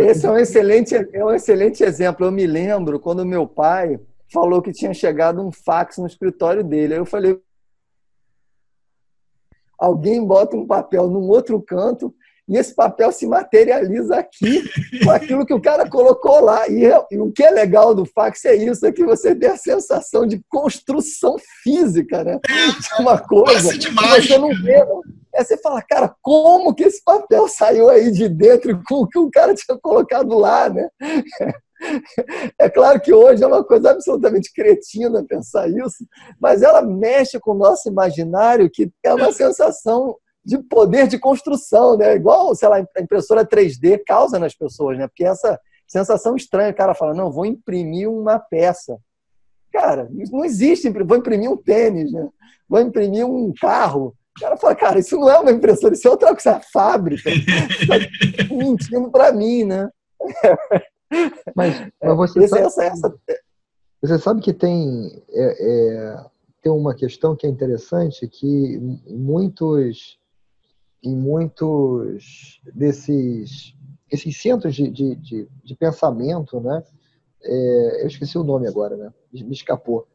[0.00, 2.26] Esse é um excelente, é um excelente exemplo.
[2.26, 4.00] Eu me lembro quando meu pai
[4.32, 6.94] falou que tinha chegado um fax no escritório dele.
[6.94, 7.38] Aí eu falei,
[9.78, 12.14] alguém bota um papel num outro canto
[12.48, 14.62] e esse papel se materializa aqui
[15.02, 16.68] com aquilo que o cara colocou lá.
[16.68, 19.50] E, é, e, o que é legal do fax é isso, é que você tem
[19.50, 22.40] a sensação de construção física, né?
[22.48, 24.84] De uma coisa que você não vê.
[24.84, 25.02] Não.
[25.34, 29.18] É você fala, cara, como que esse papel saiu aí de dentro com o que
[29.18, 30.90] o cara tinha colocado lá, né?
[32.58, 36.06] É claro que hoje é uma coisa absolutamente cretina pensar isso,
[36.40, 41.96] mas ela mexe com o nosso imaginário, que é uma sensação de poder de construção,
[41.96, 42.14] né?
[42.16, 45.06] Igual, sei lá, a impressora 3D causa nas pessoas, né?
[45.06, 48.98] Porque essa sensação estranha, o cara fala, não, vou imprimir uma peça.
[49.72, 52.28] Cara, não existe, vou imprimir um tênis, né?
[52.68, 54.14] Vou imprimir um carro.
[54.36, 56.60] O cara fala, cara, isso não é uma impressora, isso é outra coisa, é a
[56.60, 57.30] fábrica.
[57.86, 59.88] Tá mentindo para mim, né?
[61.54, 63.14] Mas, mas você, sabe, essa, essa...
[64.00, 66.24] você sabe que tem, é, é,
[66.62, 70.18] tem uma questão que é interessante, que muitos
[71.02, 73.74] em muitos desses
[74.10, 76.82] esses centros de, de, de, de pensamento, né?
[77.42, 79.12] É, eu esqueci o nome agora, né?
[79.32, 80.06] Me escapou.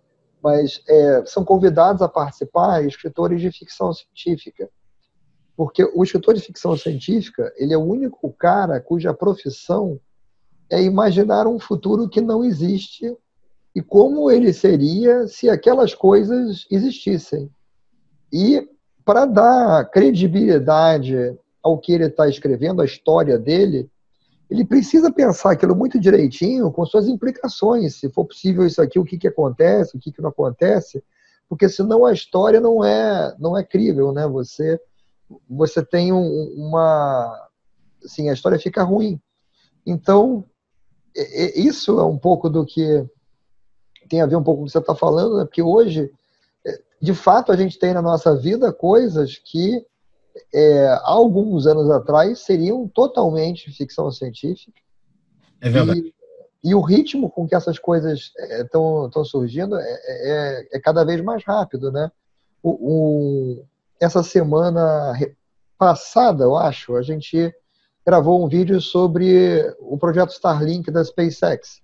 [0.42, 4.70] Mas é, são convidados a participar escritores de ficção científica.
[5.56, 10.00] Porque o escritor de ficção científica, ele é o único cara cuja profissão
[10.70, 13.16] é imaginar um futuro que não existe
[13.76, 17.50] e como ele seria se aquelas coisas existissem.
[18.34, 18.68] E
[19.06, 23.90] para dar credibilidade ao que ele está escrevendo, a história dele,
[24.50, 27.96] ele precisa pensar aquilo muito direitinho, com suas implicações.
[27.96, 31.04] Se for possível isso aqui, o que, que acontece, o que, que não acontece,
[31.48, 34.28] porque senão a história não é não é crível, né?
[34.28, 34.80] Você
[35.50, 37.48] você tem um, uma
[38.04, 39.22] assim a história fica ruim.
[39.86, 40.46] Então
[41.56, 43.06] isso é um pouco do que
[44.10, 45.46] tem a ver um pouco com o que você está falando, né?
[45.46, 46.12] porque hoje
[47.02, 49.86] de fato, a gente tem na nossa vida coisas que
[50.54, 54.80] é, há alguns anos atrás seriam totalmente ficção científica.
[55.62, 56.14] É verdade.
[56.64, 61.04] E, e o ritmo com que essas coisas estão é, surgindo é, é, é, cada
[61.04, 62.12] vez mais rápido, né?
[62.64, 63.66] O, o,
[64.00, 65.14] essa semana
[65.78, 67.54] passada, eu acho, a gente
[68.08, 71.82] gravou um vídeo sobre o projeto Starlink da SpaceX.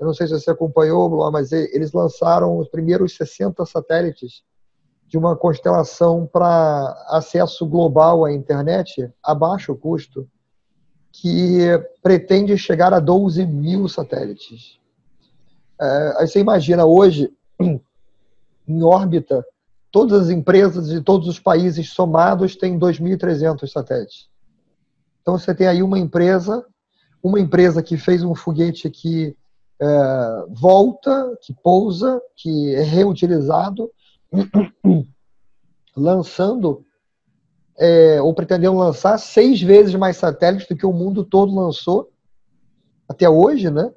[0.00, 4.42] Eu não sei se você acompanhou, mas eles lançaram os primeiros 60 satélites
[5.06, 10.26] de uma constelação para acesso global à internet a baixo custo,
[11.12, 11.66] que
[12.02, 14.78] pretende chegar a 12 mil satélites.
[15.78, 19.44] É, aí você imagina hoje, em órbita,
[19.92, 24.30] todas as empresas de todos os países somados têm 2.300 satélites.
[25.28, 26.64] Então você tem aí uma empresa,
[27.22, 29.36] uma empresa que fez um foguete que
[29.78, 33.90] é, volta, que pousa, que é reutilizado,
[35.94, 36.82] lançando
[37.76, 42.10] é, ou pretendendo lançar seis vezes mais satélites do que o mundo todo lançou
[43.06, 43.92] até hoje, né?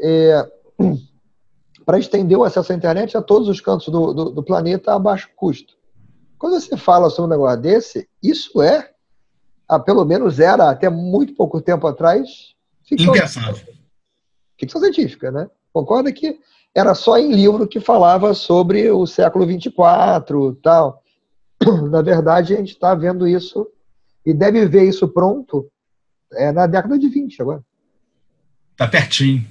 [0.00, 0.50] É,
[1.86, 4.98] para estender o acesso à internet a todos os cantos do, do, do, planeta a
[4.98, 5.78] baixo custo.
[6.36, 8.89] Quando você fala sobre um negócio desse, isso é,
[9.70, 12.54] ah, pelo menos era até muito pouco tempo atrás,
[12.84, 13.80] ficção, Impensável
[14.60, 15.48] ficção científica, né?
[15.72, 16.38] Concorda que
[16.74, 21.02] era só em livro que falava sobre o século 24 tal.
[21.90, 23.66] Na verdade, a gente está vendo isso
[24.24, 25.70] e deve ver isso pronto
[26.34, 27.64] é, na década de 20 agora.
[28.72, 29.46] Está pertinho.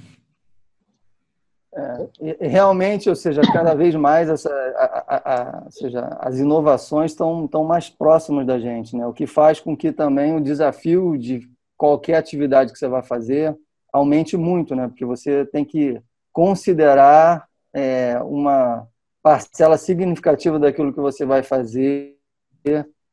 [1.72, 7.44] É, realmente, ou seja, cada vez mais essa, a, a, a, seja, as inovações estão,
[7.44, 9.06] estão mais próximas da gente, né?
[9.06, 13.56] o que faz com que também o desafio de qualquer atividade que você vai fazer
[13.92, 14.88] aumente muito, né?
[14.88, 16.00] Porque você tem que
[16.32, 18.86] considerar é, uma
[19.22, 22.16] parcela significativa daquilo que você vai fazer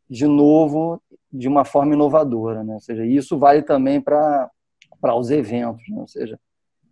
[0.10, 2.76] de novo, de uma forma inovadora, né?
[2.76, 4.50] Ou seja, isso vale também para
[5.00, 6.00] para os eventos, né?
[6.00, 6.40] Ou seja,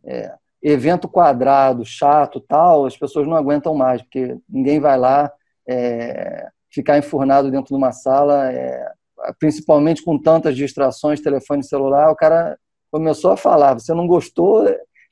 [0.03, 0.33] é,
[0.67, 5.31] evento quadrado, chato, tal, as pessoas não aguentam mais, porque ninguém vai lá
[5.67, 8.91] é, ficar enfurnado dentro de uma sala, é,
[9.39, 12.57] principalmente com tantas distrações, telefone celular, o cara
[12.91, 14.65] começou a falar, você não gostou,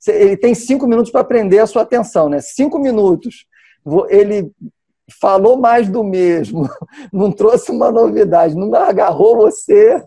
[0.08, 2.40] ele tem cinco minutos para prender a sua atenção, né?
[2.42, 3.46] Cinco minutos.
[4.10, 4.52] Ele
[5.20, 6.70] falou mais do mesmo,
[7.12, 10.02] não trouxe uma novidade, não agarrou você,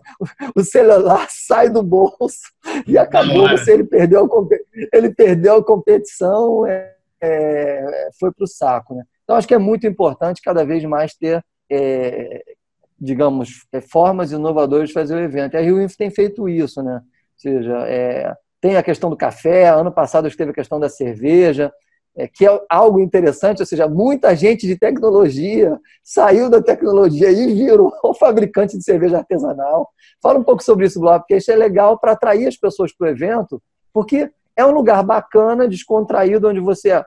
[0.55, 2.51] o celular sai do bolso
[2.87, 4.47] e acabou você, ele perdeu a,
[4.91, 8.95] ele perdeu a competição, é, é, foi para o saco.
[8.95, 9.03] Né?
[9.23, 12.41] Então, acho que é muito importante cada vez mais ter, é,
[12.99, 15.53] digamos, é, formas inovadoras de fazer o evento.
[15.53, 16.95] E a Rio Info tem feito isso, né?
[16.95, 21.71] Ou seja, é, tem a questão do café, ano passado teve a questão da cerveja,
[22.17, 27.53] é, que é algo interessante, ou seja, muita gente de tecnologia saiu da tecnologia e
[27.53, 29.87] virou fabricante de cerveja artesanal.
[30.21, 33.05] Fala um pouco sobre isso, Blá, porque isso é legal para atrair as pessoas para
[33.05, 33.61] o evento,
[33.93, 37.03] porque é um lugar bacana, descontraído, onde você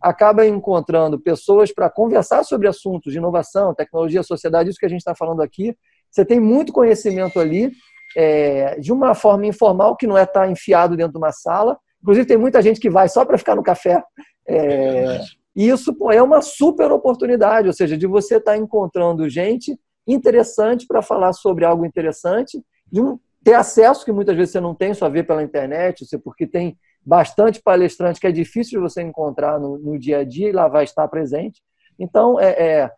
[0.00, 5.00] acaba encontrando pessoas para conversar sobre assuntos de inovação, tecnologia, sociedade, isso que a gente
[5.00, 5.76] está falando aqui.
[6.08, 7.72] Você tem muito conhecimento ali,
[8.16, 11.76] é, de uma forma informal, que não é estar tá enfiado dentro de uma sala,
[12.02, 14.02] Inclusive, tem muita gente que vai só para ficar no café.
[14.48, 15.20] É,
[15.54, 20.86] e isso é uma super oportunidade, ou seja, de você estar tá encontrando gente interessante
[20.86, 22.60] para falar sobre algo interessante,
[22.90, 26.46] de um, ter acesso que muitas vezes você não tem, só vê pela internet, porque
[26.46, 30.52] tem bastante palestrante que é difícil de você encontrar no, no dia a dia e
[30.52, 31.62] lá vai estar presente.
[31.98, 32.90] Então, é, é,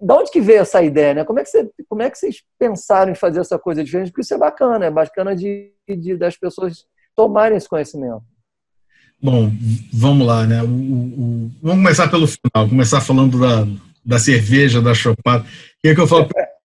[0.00, 1.14] da onde que veio essa ideia?
[1.14, 1.24] Né?
[1.24, 4.10] Como, é que você, como é que vocês pensaram em fazer essa coisa diferente?
[4.10, 8.22] Porque isso é bacana, é bacana de, de das pessoas tomarem esse conhecimento.
[9.22, 9.52] Bom,
[9.92, 10.62] vamos lá, né?
[10.62, 13.66] O, o, vamos começar pelo final, começar falando da,
[14.04, 15.44] da cerveja, da chopada.
[15.44, 15.46] O
[15.82, 16.28] que é que eu falo?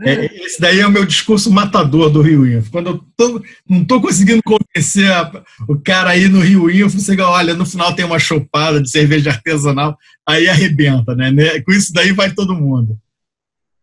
[0.00, 2.70] É, esse daí é o meu discurso matador do Rio Info.
[2.70, 7.20] Quando eu tô, não estou conseguindo convencer a, o cara aí no Rio Info, você
[7.20, 11.32] olha, no final tem uma chopada de cerveja artesanal, aí arrebenta, né?
[11.32, 11.60] né?
[11.62, 12.96] Com isso daí vai todo mundo.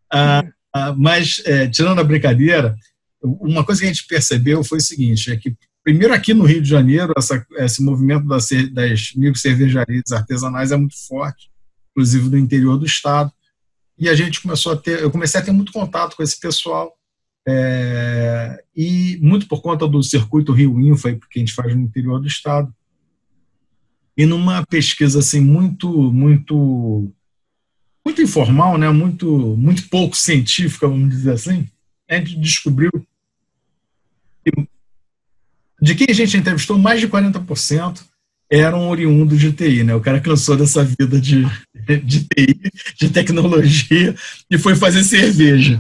[0.10, 2.78] Ah, ah, mas, é, tirando a brincadeira,
[3.22, 5.54] uma coisa que a gente percebeu foi o seguinte, é que
[5.86, 10.96] primeiro aqui no Rio de Janeiro, essa, esse movimento das, das microcervejarias artesanais é muito
[11.08, 11.52] forte,
[11.92, 13.32] inclusive no interior do estado.
[13.98, 16.92] E a gente começou a ter, eu comecei a ter muito contato com esse pessoal,
[17.48, 22.20] é, e muito por conta do circuito Rio Info, que a gente faz no interior
[22.20, 22.74] do estado.
[24.18, 27.14] E numa pesquisa assim muito, muito,
[28.04, 31.70] muito informal, né, muito, muito pouco científica, vamos dizer assim,
[32.10, 32.90] a gente descobriu
[34.44, 34.68] que
[35.86, 38.02] de quem a gente entrevistou, mais de 40%
[38.50, 39.94] eram oriundos de TI, né?
[39.94, 41.46] O cara cansou dessa vida de,
[42.04, 42.60] de TI,
[42.98, 44.16] de tecnologia,
[44.50, 45.80] e foi fazer cerveja.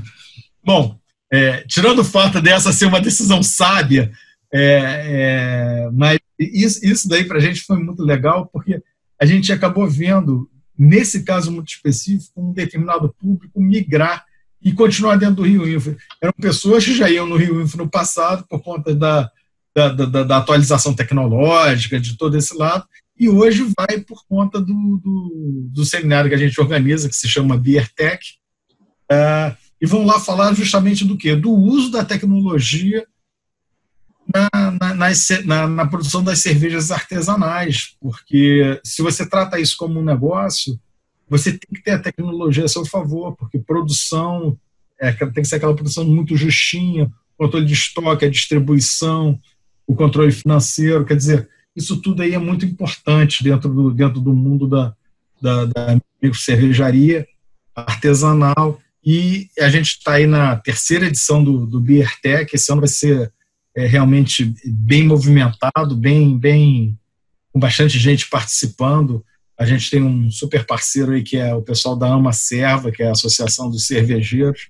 [0.63, 0.95] Bom,
[1.33, 4.11] é, tirando o fato dessa ser uma decisão sábia,
[4.53, 8.79] é, é, mas isso, isso daí para a gente foi muito legal, porque
[9.19, 14.23] a gente acabou vendo, nesse caso muito específico, um determinado público migrar
[14.61, 15.95] e continuar dentro do Rio Info.
[16.21, 19.31] Eram pessoas que já iam no Rio Info no passado por conta da,
[19.75, 22.85] da, da, da, atualização tecnológica, de todo esse lado,
[23.19, 27.27] e hoje vai por conta do, do, do seminário que a gente organiza, que se
[27.27, 28.35] chama Beertech,
[29.11, 31.35] é, e vão lá falar justamente do quê?
[31.35, 33.05] Do uso da tecnologia
[34.33, 34.93] na, na,
[35.45, 40.79] na, na, produção das cervejas artesanais, porque se você trata isso como um negócio,
[41.29, 44.57] você tem que ter a tecnologia a seu favor, porque produção
[44.99, 49.39] é, tem que ser aquela produção muito justinha, controle de estoque, a distribuição,
[49.87, 54.33] o controle financeiro, quer dizer, isso tudo aí é muito importante dentro do, dentro do
[54.33, 54.95] mundo da,
[55.41, 56.01] da, da
[56.33, 57.27] cervejaria
[57.75, 62.87] artesanal e a gente está aí na terceira edição do, do Beertech, esse ano vai
[62.87, 63.31] ser
[63.75, 66.97] é, realmente bem movimentado, bem, bem
[67.51, 69.23] com bastante gente participando.
[69.57, 73.03] A gente tem um super parceiro aí que é o pessoal da Ama Serva, que
[73.03, 74.69] é a Associação dos Cervejeiros.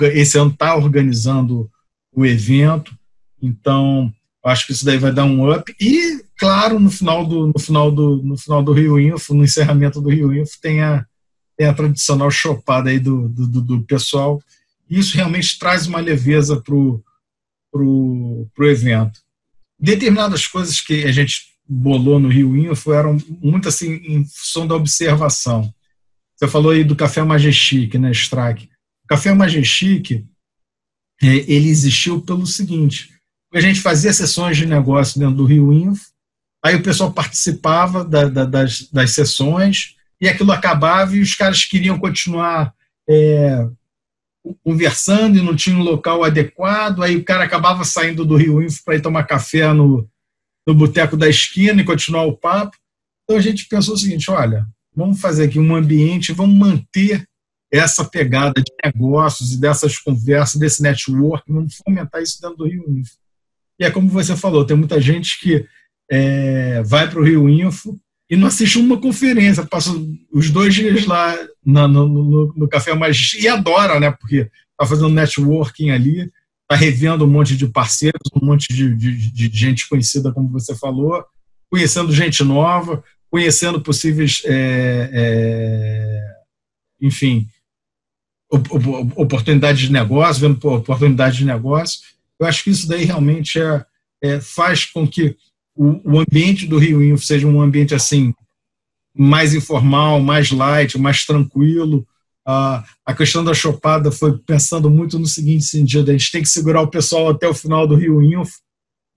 [0.00, 1.70] Esse ano está organizando
[2.12, 2.96] o evento,
[3.40, 4.12] então
[4.44, 5.74] Acho que isso daí vai dar um up.
[5.80, 10.00] E, claro, no final do, no final do, no final do Rio Info, no encerramento
[10.00, 11.06] do Rio Info, tem a,
[11.56, 14.42] tem a tradicional chopada aí do, do, do pessoal.
[14.90, 17.02] Isso realmente traz uma leveza para o
[17.72, 19.20] pro, pro evento.
[19.80, 24.74] Determinadas coisas que a gente bolou no Rio Info eram muito assim em função da
[24.74, 25.72] observação.
[26.36, 28.68] Você falou aí do Café Majestic, né, Strack?
[29.04, 30.24] O Café Majestic,
[31.22, 33.11] é, ele existiu pelo seguinte,
[33.52, 36.06] a gente fazia sessões de negócio dentro do Rio Info,
[36.64, 41.64] aí o pessoal participava da, da, das, das sessões e aquilo acabava e os caras
[41.64, 42.72] queriam continuar
[43.08, 43.66] é,
[44.64, 48.82] conversando e não tinha um local adequado, aí o cara acabava saindo do Rio Info
[48.84, 50.08] para ir tomar café no,
[50.66, 52.76] no boteco da esquina e continuar o papo.
[53.24, 57.26] Então a gente pensou o seguinte, olha, vamos fazer aqui um ambiente, vamos manter
[57.72, 62.84] essa pegada de negócios e dessas conversas, desse network, vamos fomentar isso dentro do Rio
[62.90, 63.21] Info.
[63.78, 65.66] E é como você falou, tem muita gente que
[66.10, 67.98] é, vai para o Rio Info
[68.30, 69.90] e não assiste uma conferência, passa
[70.32, 74.10] os dois dias lá no, no, no Café Mas e adora, né?
[74.10, 76.30] Porque está fazendo networking ali,
[76.62, 80.74] está revendo um monte de parceiros, um monte de, de, de, gente conhecida, como você
[80.74, 81.24] falou,
[81.70, 86.20] conhecendo gente nova, conhecendo possíveis, é, é,
[87.00, 87.46] enfim,
[89.16, 92.00] oportunidades de negócio, vendo oportunidades de negócio.
[92.40, 93.84] Eu acho que isso daí realmente é,
[94.22, 95.36] é faz com que
[95.74, 98.34] o, o, ambiente do Rio Info seja um ambiente assim
[99.16, 102.06] mais informal, mais light, mais tranquilo.
[102.46, 106.48] Ah, a questão da chopada foi pensando muito no seguinte sentido: a gente tem que
[106.48, 108.58] segurar o pessoal até o final do Rio Info.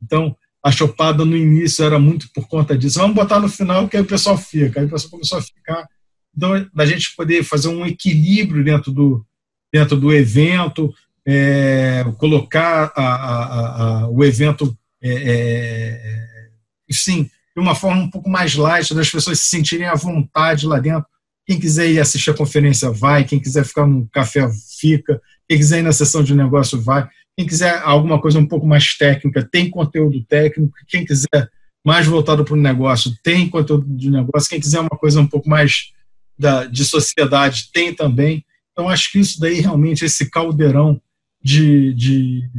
[0.01, 2.99] Então, a chopada no início era muito por conta disso.
[2.99, 4.79] Vamos botar no final que aí o pessoal fica.
[4.79, 5.87] Aí o pessoal começou a ficar.
[6.35, 9.25] Então, da gente poder fazer um equilíbrio dentro do,
[9.71, 10.93] dentro do evento,
[11.27, 17.23] é, colocar a, a, a, o evento, é, é, sim,
[17.55, 21.05] de uma forma um pouco mais light, das pessoas se sentirem à vontade lá dentro.
[21.47, 23.23] Quem quiser ir assistir a conferência, vai.
[23.23, 24.47] Quem quiser ficar no café,
[24.79, 25.21] fica.
[25.47, 27.07] Quem quiser ir na sessão de negócio, vai.
[27.37, 30.73] Quem quiser alguma coisa um pouco mais técnica, tem conteúdo técnico.
[30.87, 31.49] Quem quiser
[31.85, 34.49] mais voltado para o negócio, tem conteúdo de negócio.
[34.49, 35.91] Quem quiser uma coisa um pouco mais
[36.37, 38.43] da, de sociedade, tem também.
[38.71, 40.99] Então, acho que isso daí, realmente, esse caldeirão
[41.45, 42.49] de, de,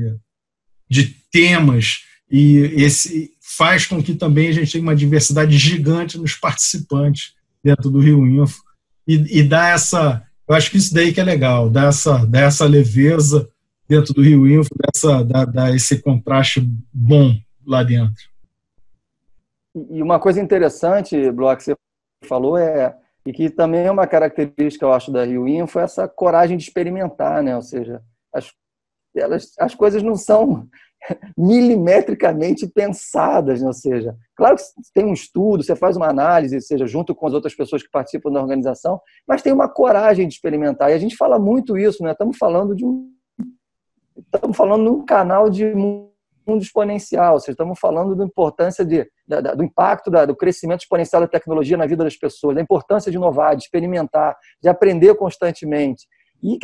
[0.88, 6.36] de temas e esse faz com que também a gente tenha uma diversidade gigante nos
[6.36, 7.34] participantes
[7.64, 8.62] dentro do Rio Info
[9.04, 13.48] e, e dá essa, eu acho que isso daí que é legal, dá essa, leveza
[13.88, 16.60] dentro do Rio Info, dessa, dá, esse contraste
[16.92, 17.34] bom
[17.66, 18.22] lá dentro.
[19.90, 21.74] E uma coisa interessante, Bloco, que você
[22.24, 26.56] falou é e que também é uma característica, eu acho, da Rio Info, essa coragem
[26.56, 27.56] de experimentar, né?
[27.56, 28.00] Ou seja,
[28.32, 28.52] as,
[29.16, 30.66] elas, as coisas não são
[31.36, 33.66] milimetricamente pensadas, né?
[33.66, 34.62] ou seja, claro que
[34.94, 38.30] tem um estudo, você faz uma análise, seja junto com as outras pessoas que participam
[38.30, 40.90] da organização, mas tem uma coragem de experimentar.
[40.90, 42.12] E a gente fala muito isso, né?
[42.12, 43.12] Estamos falando de um
[44.32, 45.74] estamos falando de um canal de
[46.46, 50.80] mundo exponencial, ou seja, estamos falando da importância de, da, do impacto da, do crescimento
[50.80, 55.14] exponencial da tecnologia na vida das pessoas, da importância de inovar, de experimentar, de aprender
[55.16, 56.06] constantemente.
[56.42, 56.58] E,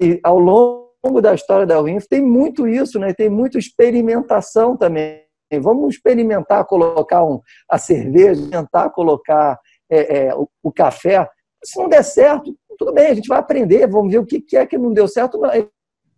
[0.00, 3.12] e ao longo longo da história da UINF tem muito isso, né?
[3.12, 5.22] tem muita experimentação também.
[5.60, 9.58] Vamos experimentar colocar um, a cerveja, tentar colocar
[9.90, 11.26] é, é, o, o, café.
[11.64, 14.56] Se não der certo, tudo bem, a gente vai aprender, vamos ver o que, que
[14.56, 15.42] é que não deu certo.
[15.44, 15.56] A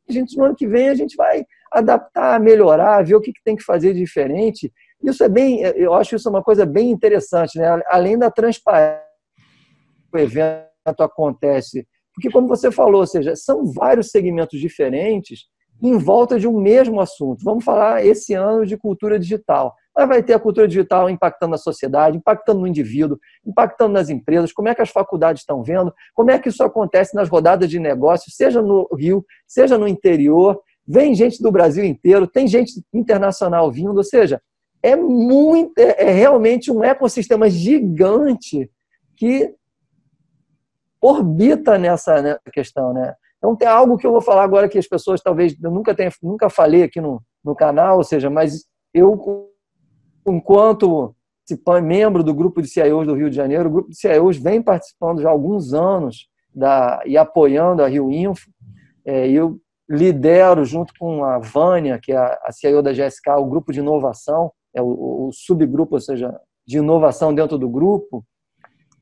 [0.08, 3.54] gente, no ano que vem, a gente vai adaptar, melhorar, ver o que, que tem
[3.54, 4.72] que fazer diferente.
[5.02, 7.80] Isso é bem, eu acho isso uma coisa bem interessante, né?
[7.86, 9.00] Além da transparência,
[10.12, 10.68] o evento
[10.98, 15.46] acontece porque, como você falou, ou seja, são vários segmentos diferentes
[15.82, 17.42] em volta de um mesmo assunto.
[17.42, 19.74] Vamos falar esse ano de cultura digital.
[19.96, 24.52] Mas vai ter a cultura digital impactando a sociedade, impactando no indivíduo, impactando nas empresas,
[24.52, 27.78] como é que as faculdades estão vendo, como é que isso acontece nas rodadas de
[27.78, 30.60] negócios, seja no Rio, seja no interior.
[30.86, 34.40] Vem gente do Brasil inteiro, tem gente internacional vindo, ou seja,
[34.82, 38.70] é muito, é, é realmente um ecossistema gigante
[39.16, 39.54] que
[41.00, 43.14] orbita nessa, nessa questão, né?
[43.38, 46.10] Então tem algo que eu vou falar agora que as pessoas talvez eu nunca tenha,
[46.22, 49.48] nunca falei aqui no, no canal, ou seja, mas eu
[50.26, 51.14] enquanto
[51.82, 55.20] membro do grupo de CIOs do Rio de Janeiro, o grupo de CIOs vem participando
[55.20, 58.48] já há alguns anos da, e apoiando a Rio Info.
[59.04, 63.72] É, eu lidero junto com a Vânia, que é a, CIO da GSK, o grupo
[63.72, 68.24] de inovação, é o, o subgrupo, ou seja, de inovação dentro do grupo.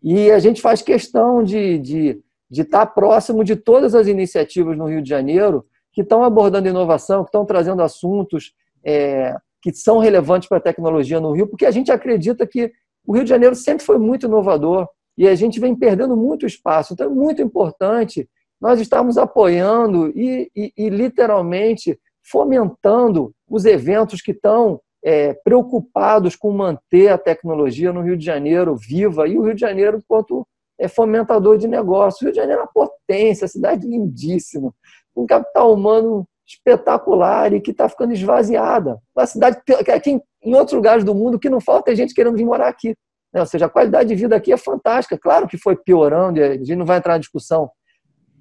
[0.03, 2.21] E a gente faz questão de, de,
[2.51, 7.25] de estar próximo de todas as iniciativas no Rio de Janeiro que estão abordando inovação,
[7.25, 8.53] que estão trazendo assuntos
[8.85, 12.73] é, que são relevantes para a tecnologia no Rio, porque a gente acredita que
[13.07, 14.87] o Rio de Janeiro sempre foi muito inovador
[15.17, 16.93] e a gente vem perdendo muito espaço.
[16.93, 18.29] Então é muito importante
[18.61, 26.51] nós estarmos apoiando e, e, e literalmente fomentando os eventos que estão é, preocupados com
[26.53, 30.47] manter a tecnologia no Rio de Janeiro viva e o Rio de Janeiro enquanto
[30.79, 32.21] é fomentador de negócios.
[32.21, 34.73] O Rio de Janeiro é uma potência, cidade lindíssima,
[35.17, 38.99] um capital humano espetacular e que está ficando esvaziada.
[39.15, 42.37] Uma cidade que aqui em outros lugares do mundo que não falta é gente querendo
[42.37, 42.95] vir morar aqui.
[43.33, 43.41] Né?
[43.41, 45.19] Ou seja, a qualidade de vida aqui é fantástica.
[45.19, 47.71] Claro que foi piorando, a gente não vai entrar na discussão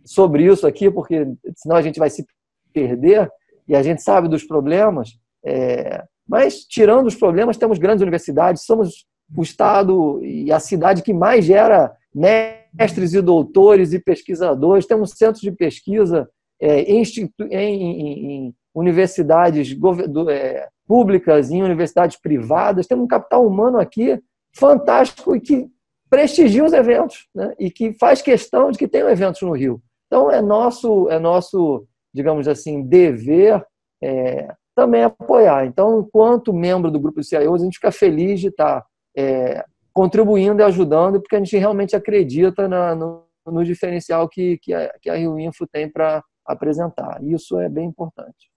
[0.05, 1.27] sobre isso aqui, porque
[1.57, 2.25] senão a gente vai se
[2.71, 3.29] perder,
[3.67, 5.09] e a gente sabe dos problemas.
[5.45, 9.05] É, mas, tirando os problemas, temos grandes universidades, somos
[9.35, 15.41] o estado e a cidade que mais gera mestres e doutores e pesquisadores, temos centros
[15.41, 17.03] de pesquisa é, em,
[17.39, 19.75] em, em, universidades
[20.29, 24.21] é, públicas, em universidades privadas, temos um capital humano aqui
[24.55, 25.67] fantástico e que
[26.09, 27.53] prestigia os eventos, né?
[27.59, 29.81] E que faz questão de que tenham eventos no Rio.
[30.07, 33.63] Então é nosso, é nosso, digamos assim, dever
[34.01, 34.47] é,
[34.77, 35.65] também apoiar.
[35.65, 38.85] Então, enquanto membro do grupo de CIOs, a gente fica feliz de estar
[39.17, 44.71] é, contribuindo e ajudando, porque a gente realmente acredita na, no, no, diferencial que, que,
[44.75, 47.19] a, que a Rio Info tem para apresentar.
[47.23, 48.51] Isso é bem importante.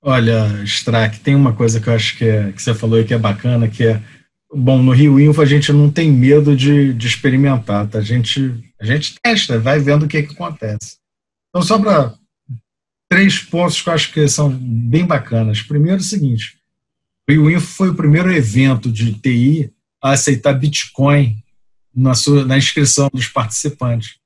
[0.00, 3.12] Olha, Strack, tem uma coisa que eu acho que, é, que você falou aí que
[3.12, 4.00] é bacana, que é
[4.54, 7.98] Bom, no Rio Info a gente não tem medo de, de experimentar, tá?
[7.98, 10.96] A gente, a gente testa, vai vendo o que, que acontece.
[11.50, 12.14] Então, só para
[13.08, 15.62] três pontos que eu acho que são bem bacanas.
[15.62, 16.58] Primeiro, é o seguinte:
[17.28, 21.36] o Info foi o primeiro evento de TI a aceitar Bitcoin
[21.94, 24.16] na, sua, na inscrição dos participantes.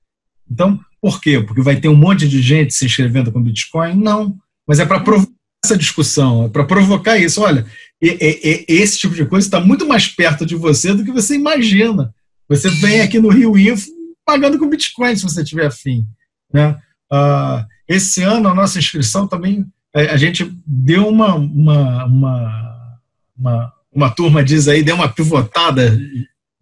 [0.50, 1.40] Então, por quê?
[1.40, 3.94] Porque vai ter um monte de gente se inscrevendo com Bitcoin?
[3.94, 5.32] Não, mas é para provocar
[5.64, 7.40] essa discussão, é para provocar isso.
[7.40, 7.64] Olha,
[8.00, 12.14] esse tipo de coisa está muito mais perto de você do que você imagina.
[12.48, 13.88] Você vem aqui no Rio Info
[14.24, 16.06] pagando com Bitcoin, se você tiver afim.
[16.52, 16.76] Né?
[17.12, 22.98] Uh, esse ano, a nossa inscrição também, a, gente deu uma, uma, uma,
[23.36, 26.00] uma, uma turma, diz aí, deu uma pivotada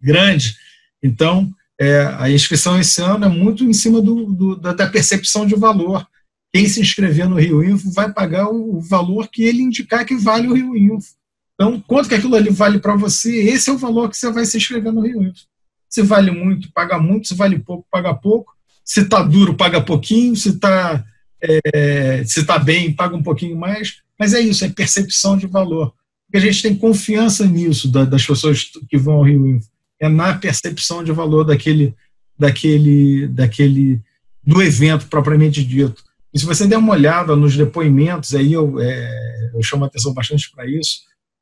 [0.01, 0.55] grande.
[1.03, 1.47] Então,
[1.79, 6.03] é, a inscrição esse ano é muito em cima do, do, da percepção de valor.
[6.51, 10.47] Quem se inscrever no Rio Info vai pagar o valor que ele indicar que vale
[10.47, 11.13] o Rio Info.
[11.53, 14.45] Então, quanto que aquilo ali vale para você, esse é o valor que você vai
[14.47, 15.41] se inscrever no Rio Info.
[15.87, 18.51] Se vale muito, paga muito, se vale pouco, paga pouco.
[18.83, 21.05] Se está duro, paga pouquinho, se está
[21.41, 25.93] é, se está bem, paga um pouquinho mais, mas é isso, é percepção de valor.
[26.25, 29.67] Porque a gente tem confiança nisso, da, das pessoas que vão ao Rio Info.
[29.99, 31.95] É na percepção de valor daquele,
[32.37, 34.01] daquele, daquele,
[34.43, 36.03] do evento propriamente dito.
[36.33, 40.13] E se você der uma olhada nos depoimentos, aí eu, é, eu chamo a atenção
[40.13, 41.01] bastante para isso,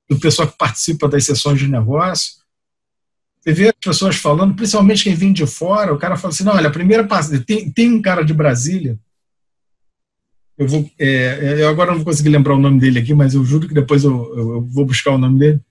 [0.10, 2.38] do pessoal que participa das sessões de negócio,
[3.42, 6.54] você vê as pessoas falando, principalmente quem vem de fora, o cara fala assim, não,
[6.54, 7.08] olha, a primeira
[7.46, 8.98] tem, tem um cara de Brasília
[10.58, 13.46] eu vou, é, eu agora não vou conseguir lembrar o nome dele aqui, mas eu
[13.46, 15.62] juro que depois eu, eu, vou buscar o nome dele.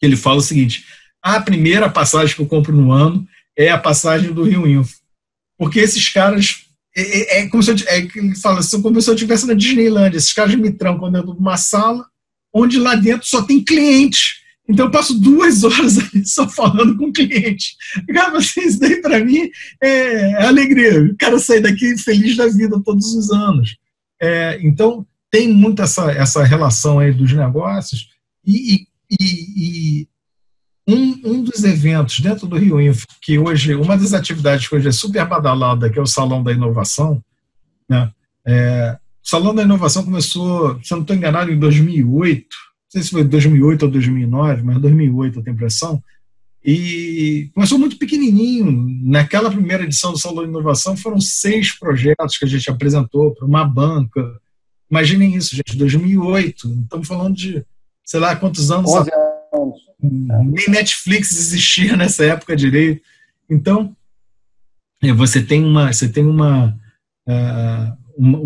[0.00, 0.84] Ele fala o seguinte:
[1.22, 4.96] a primeira passagem que eu compro no ano é a passagem do Rio Info,
[5.58, 6.64] porque esses caras
[6.96, 9.54] é, é, é como se eu, é, ele fala, são como se eu estivesse na
[9.54, 10.16] Disneyland.
[10.16, 12.06] Esses caras me trancam dentro de uma sala
[12.52, 14.43] onde lá dentro só tem clientes.
[14.68, 17.76] Então eu passo duas horas só falando com o cliente.
[18.12, 19.50] Cara, isso daí para mim
[19.82, 21.02] é, é, alegria.
[21.04, 23.76] O cara sai daqui feliz da vida todos os anos.
[24.20, 28.08] É, então tem muito essa, essa relação aí dos negócios
[28.46, 29.26] e, e,
[30.00, 30.08] e
[30.86, 34.88] um, um, dos eventos dentro do Rio Info, que hoje, uma das atividades que hoje
[34.88, 37.22] é super badalada, que é o Salão da Inovação,
[37.88, 38.10] né?
[38.46, 42.46] É, o Salão da Inovação começou, se eu não estou enganado, em 2008,
[42.94, 46.02] sei se foi 2008 ou 2009, mas 2008 eu tenho impressão,
[46.64, 48.86] e começou muito pequenininho.
[49.02, 53.46] Naquela primeira edição do Salão de Inovação foram seis projetos que a gente apresentou para
[53.46, 54.40] uma banca.
[54.90, 56.80] Imaginem isso, gente, 2008.
[56.84, 57.62] Estamos falando de,
[58.02, 58.90] sei lá, quantos anos.
[58.90, 59.74] 11 anos.
[60.02, 63.02] Nem Netflix existia nessa época direito.
[63.50, 63.94] Então,
[65.02, 66.74] é, você tem uma, você tem uma,
[67.28, 68.38] uh, uma,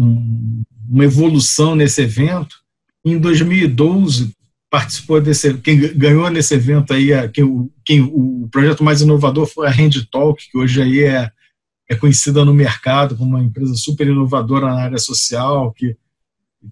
[0.88, 2.56] uma evolução nesse evento.
[3.04, 4.34] Em 2012,
[4.70, 9.70] participou desse, quem ganhou nesse evento aí, quem, quem, o projeto mais inovador foi a
[9.70, 11.30] Hand Talk, que hoje aí é,
[11.88, 15.96] é conhecida no mercado como uma empresa super inovadora na área social, que,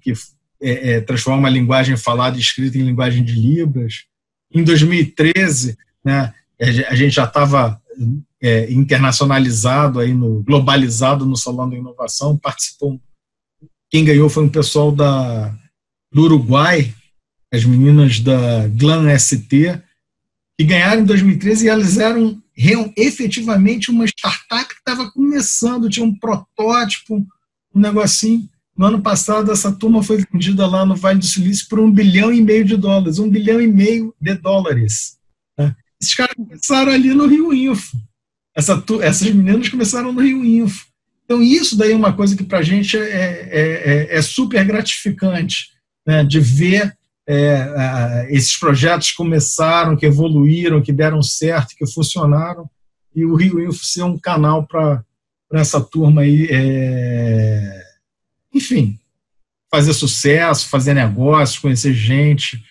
[0.02, 0.12] que
[0.60, 4.04] é, é, transforma a linguagem falada e escrita em linguagem de Libras.
[4.52, 7.80] Em 2013, né, a gente já estava
[8.42, 13.00] é, internacionalizado, aí no, globalizado no Salão da Inovação, participou,
[13.90, 15.54] quem ganhou foi um pessoal da,
[16.12, 16.92] do Uruguai,
[17.52, 19.80] as meninas da Glam ST,
[20.58, 22.42] que ganharam em 2013 e elas eram
[22.96, 27.26] efetivamente uma startup que estava começando, tinha um protótipo,
[27.74, 28.48] um negocinho.
[28.76, 32.32] No ano passado, essa turma foi vendida lá no Vale do Silício por um bilhão
[32.32, 35.16] e meio de dólares, um bilhão e meio de dólares.
[35.58, 35.74] Né?
[36.00, 37.96] Esses caras começaram ali no Rio Info.
[38.54, 40.86] Essa, essas meninas começaram no Rio Info.
[41.24, 44.64] Então, isso daí é uma coisa que para a gente é, é, é, é, super
[44.64, 45.70] gratificante,
[46.06, 46.24] né?
[46.24, 46.96] de ver
[47.28, 52.70] é, esses projetos começaram, que evoluíram, que deram certo, que funcionaram,
[53.14, 55.02] e o Rio Info ser um canal para
[55.52, 57.82] essa turma aí, é,
[58.54, 58.98] enfim,
[59.70, 62.62] fazer sucesso, fazer negócios, conhecer gente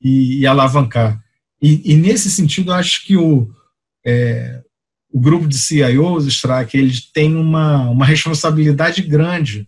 [0.00, 1.22] e, e alavancar.
[1.60, 3.50] E, e, nesse sentido, acho que o,
[4.04, 4.62] é,
[5.10, 9.66] o grupo de CIOs, Strack, eles têm uma, uma responsabilidade grande,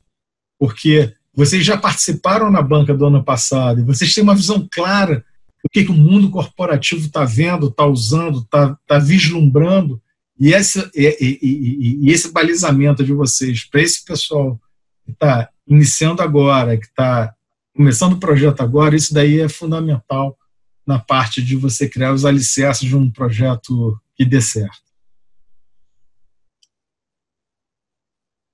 [0.59, 5.25] porque vocês já participaram na banca do ano passado vocês têm uma visão clara
[5.67, 10.01] o que, que o mundo corporativo está vendo, está usando, está tá vislumbrando,
[10.39, 14.61] e e, e, e esse balizamento de vocês para esse pessoal
[15.05, 17.35] que está iniciando agora, que está
[17.75, 20.39] começando o projeto agora, isso daí é fundamental
[20.87, 24.86] na parte de você criar os alicerces de um projeto que dê certo.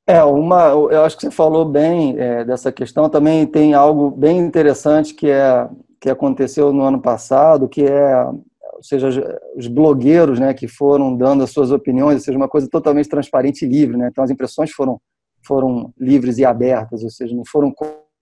[0.07, 3.09] É, uma, eu acho que você falou bem é, dessa questão.
[3.09, 5.69] Também tem algo bem interessante que é
[6.01, 9.09] que aconteceu no ano passado, que é, ou seja,
[9.57, 13.65] os blogueiros, né, que foram dando as suas opiniões, ou seja, uma coisa totalmente transparente
[13.65, 14.09] e livre, né?
[14.11, 15.01] Então as impressões foram
[15.47, 17.73] foram livres e abertas, ou seja, não foram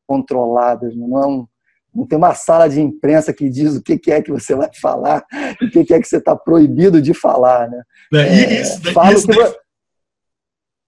[0.07, 1.47] controladas, não é um,
[1.95, 5.25] não tem uma sala de imprensa que diz o que é que você vai falar,
[5.63, 7.83] o que é que você está proibido de falar, né?
[8.15, 9.39] É, isso, falo isso, que...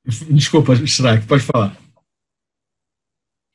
[0.31, 1.77] Desculpa, Strike, pode falar.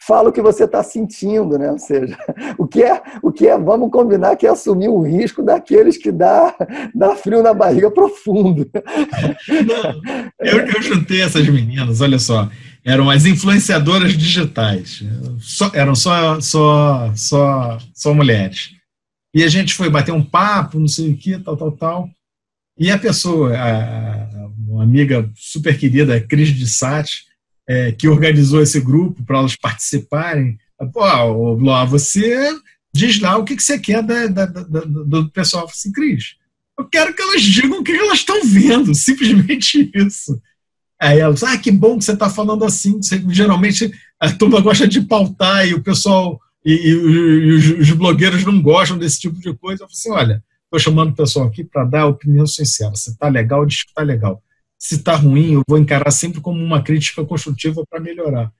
[0.07, 1.69] Fala o que você está sentindo, né?
[1.69, 2.17] Ou seja,
[2.57, 6.13] o que é, o que é, vamos combinar que é assumir o risco daqueles que
[6.13, 6.55] dá,
[6.95, 8.69] dá frio na barriga profundo.
[8.73, 12.49] Não, eu, eu juntei essas meninas, olha só,
[12.85, 15.03] eram as influenciadoras digitais,
[15.41, 18.71] só, eram só, só, só, só mulheres.
[19.35, 22.09] E a gente foi bater um papo, não sei o que, tal, tal, tal.
[22.79, 27.25] E a pessoa, a, uma amiga super querida, Cris de Sati,
[27.67, 30.57] é, que organizou esse grupo para elas participarem.
[30.93, 32.55] Pô, Blá, você
[32.93, 35.65] diz lá o que, que você quer da, da, da, do pessoal.
[35.65, 36.35] assim, Cris,
[36.77, 40.39] eu quero que elas digam o que elas estão vendo, simplesmente isso.
[40.99, 42.97] Aí elas, ah, que bom que você está falando assim.
[42.97, 47.91] Você, geralmente a turma gosta de pautar e o pessoal e, e, e os, os,
[47.91, 49.83] blogueiros não gostam desse tipo de coisa.
[49.83, 52.95] Eu falei assim, olha, estou chamando o pessoal aqui para dar opinião sincera.
[52.95, 54.41] Se está legal, diz que está legal
[54.77, 58.51] se está ruim, eu vou encarar sempre como uma crítica construtiva para melhorar.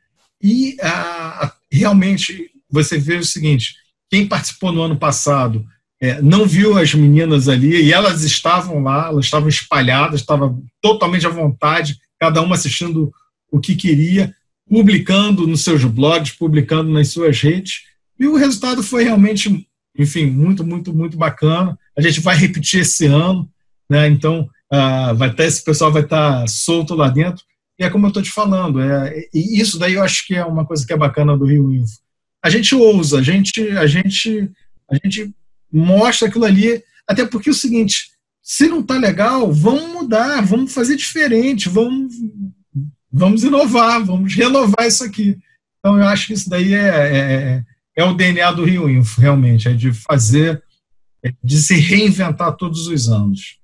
[0.42, 3.76] E ah, realmente você vê o seguinte:
[4.10, 5.66] quem participou no ano passado
[6.02, 11.26] é, não viu as meninas ali e elas estavam lá, elas estavam espalhadas, estavam totalmente
[11.26, 13.12] à vontade, cada uma assistindo
[13.52, 14.36] o que queria,
[14.68, 17.84] publicando nos seus blogs, publicando nas suas redes,
[18.20, 21.78] e o resultado foi realmente, enfim, muito, muito, muito bacana.
[21.98, 23.50] A gente vai repetir esse ano,
[23.90, 24.08] né?
[24.08, 27.44] Então, ah, vai ter, esse pessoal vai estar tá solto lá dentro.
[27.80, 30.44] E é como eu estou te falando, é, e isso daí eu acho que é
[30.44, 32.00] uma coisa que é bacana do Rio Info.
[32.44, 34.50] A gente ousa, a gente, a gente,
[34.90, 35.32] a gente
[35.72, 38.10] mostra aquilo ali, até porque é o seguinte,
[38.42, 42.16] se não está legal, vamos mudar, vamos fazer diferente, vamos,
[43.12, 45.38] vamos inovar, vamos renovar isso aqui.
[45.78, 47.64] Então eu acho que isso daí é, é,
[47.96, 50.62] é o DNA do Rio Info, realmente, é de fazer, é
[51.44, 53.60] de se reinventar todos os anos.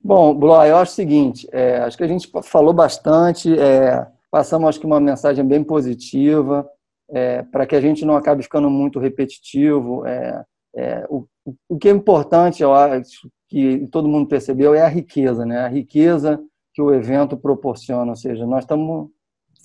[0.00, 4.68] Bom, Bló, eu acho o seguinte, é, acho que a gente falou bastante, é, passamos
[4.68, 6.68] acho que uma mensagem bem positiva,
[7.10, 10.06] é, para que a gente não acabe ficando muito repetitivo.
[10.06, 10.44] É,
[10.76, 11.26] é, o,
[11.68, 15.58] o que é importante, eu acho que todo mundo percebeu, é a riqueza, né?
[15.60, 16.40] A riqueza
[16.72, 19.08] que o evento proporciona, ou seja, nós estamos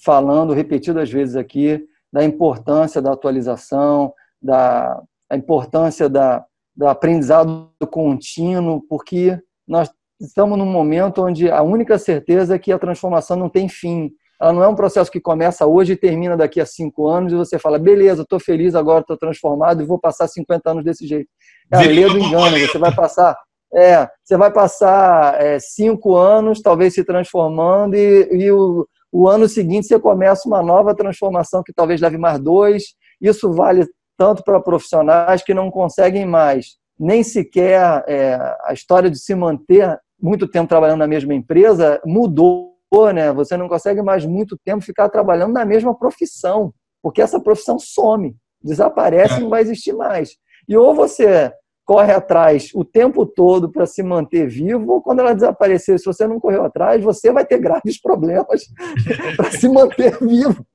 [0.03, 6.43] falando repetidas vezes aqui da importância da atualização, da a importância da,
[6.76, 12.80] do aprendizado contínuo, porque nós estamos num momento onde a única certeza é que a
[12.80, 14.11] transformação não tem fim.
[14.41, 17.36] Ela não é um processo que começa hoje e termina daqui a cinco anos e
[17.36, 21.30] você fala, beleza, estou feliz agora, estou transformado e vou passar 50 anos desse jeito.
[21.71, 23.38] Cara, lê do engano, você vai passar,
[23.74, 29.47] é, você vai passar é, cinco anos, talvez se transformando e, e o, o ano
[29.47, 32.95] seguinte você começa uma nova transformação que talvez leve mais dois.
[33.21, 33.88] Isso vale
[34.18, 39.99] tanto para profissionais que não conseguem mais nem sequer é, a história de se manter
[40.22, 42.74] muito tempo trabalhando na mesma empresa mudou,
[43.14, 43.32] né?
[43.34, 48.36] Você não consegue mais muito tempo ficar trabalhando na mesma profissão, porque essa profissão some,
[48.64, 50.38] desaparece e não vai existir mais.
[50.68, 51.51] E ou você
[51.86, 56.25] corre atrás o tempo todo para se manter vivo, ou quando ela desaparecer, se você
[56.25, 58.63] não correu atrás, você vai ter graves problemas
[59.36, 60.65] para se manter vivo.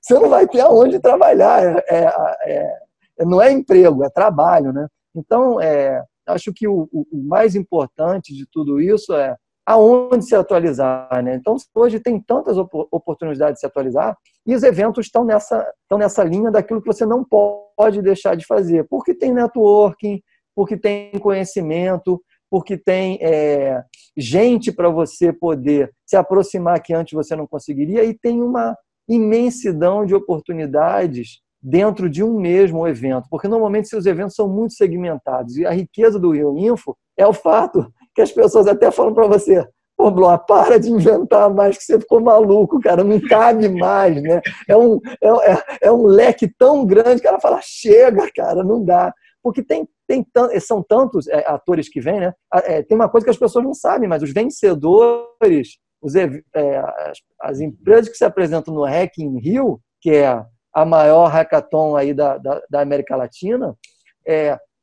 [0.00, 1.62] Você não vai ter aonde trabalhar.
[1.62, 2.74] É, é,
[3.18, 4.86] é, não é emprego, é trabalho, né?
[5.14, 9.36] Então, é, acho que o, o, mais importante de tudo isso é
[9.66, 11.22] aonde se atualizar.
[11.22, 11.36] Né?
[11.36, 14.16] Então, hoje tem tantas oportunidades de se atualizar
[14.46, 18.44] e os eventos estão nessa, estão nessa linha daquilo que você não pode deixar de
[18.44, 20.20] fazer, porque tem networking,
[20.54, 23.82] porque tem conhecimento, porque tem é,
[24.16, 28.76] gente para você poder se aproximar que antes você não conseguiria e tem uma
[29.08, 35.56] imensidão de oportunidades dentro de um mesmo evento, porque normalmente seus eventos são muito segmentados
[35.56, 39.26] e a riqueza do Rio Info é o fato que as pessoas até falam para
[39.26, 44.20] você, Pô, Bloa, para de inventar mais que você ficou maluco, cara, não cabe mais,
[44.20, 44.40] né?
[44.68, 48.84] É um, é, é, é um leque tão grande que ela fala, chega, cara, não
[48.84, 49.14] dá.
[49.44, 50.26] Porque tem, tem
[50.58, 52.32] são tantos é, atores que vêm, né?
[52.64, 57.18] É, tem uma coisa que as pessoas não sabem, mas os vencedores, os, é, as,
[57.42, 60.42] as, empresas que se apresentam no Hack in Rio, que é
[60.72, 63.76] a maior hackathon aí da, da, da América Latina,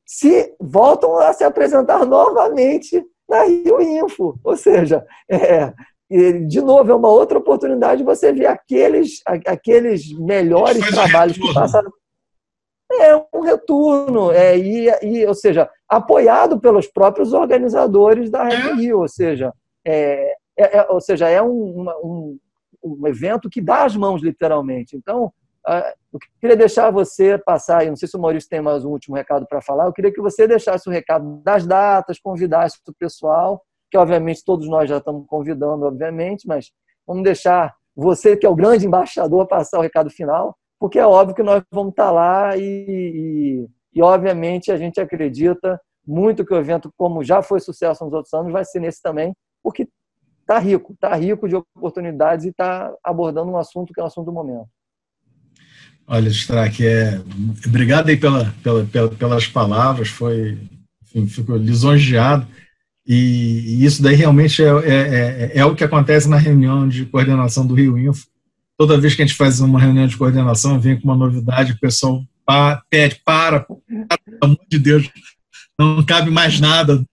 [0.05, 4.39] se voltam a se apresentar novamente na Rio Info.
[4.43, 5.03] Ou seja,
[6.47, 11.91] de novo, é uma outra oportunidade de você ver aqueles, aqueles melhores trabalhos que passaram.
[12.99, 18.95] É um retorno, é, e, e, ou seja, apoiado pelos próprios organizadores da Red é.
[18.95, 19.53] Ou seja,
[19.85, 22.39] é, é, é, ou seja, é um, um,
[22.83, 24.95] um evento que dá as mãos, literalmente.
[24.95, 25.31] Então,
[25.65, 28.89] ah, eu queria deixar você passar, eu não sei se o Maurício tem mais um
[28.89, 32.93] último recado para falar, eu queria que você deixasse o recado das datas, convidasse o
[32.93, 36.71] pessoal, que obviamente todos nós já estamos convidando, obviamente, mas
[37.05, 41.35] vamos deixar você, que é o grande embaixador, passar o recado final, porque é óbvio
[41.35, 46.57] que nós vamos estar lá e, e, e obviamente a gente acredita muito que o
[46.57, 49.87] evento, como já foi sucesso nos outros anos, vai ser nesse também, porque
[50.39, 54.07] está rico, está rico de oportunidades e está abordando um assunto que é o um
[54.07, 54.65] assunto do momento.
[56.07, 57.21] Olha, Strack, é,
[57.67, 60.57] obrigado aí pela, pela, pela, pelas palavras, foi,
[61.03, 62.47] enfim, fico lisonjeado,
[63.05, 67.05] e, e isso daí realmente é, é, é, é, o que acontece na reunião de
[67.05, 68.30] coordenação do Rio Info.
[68.81, 71.79] Toda vez que a gente faz uma reunião de coordenação, vem com uma novidade, o
[71.79, 73.77] pessoal pa, pede, para, pelo
[74.41, 75.07] amor de Deus,
[75.79, 77.05] não cabe mais nada,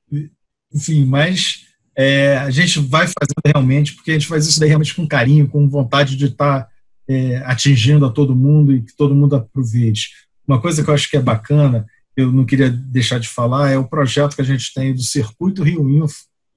[0.73, 4.95] enfim, mas é, a gente vai fazendo realmente, porque a gente faz isso daí realmente
[4.95, 6.69] com carinho, com vontade de estar tá
[7.07, 10.09] é, atingindo a todo mundo e que todo mundo aproveite.
[10.47, 11.85] Uma coisa que eu acho que é bacana,
[12.17, 15.63] eu não queria deixar de falar, é o projeto que a gente tem do Circuito
[15.63, 16.17] Rio Info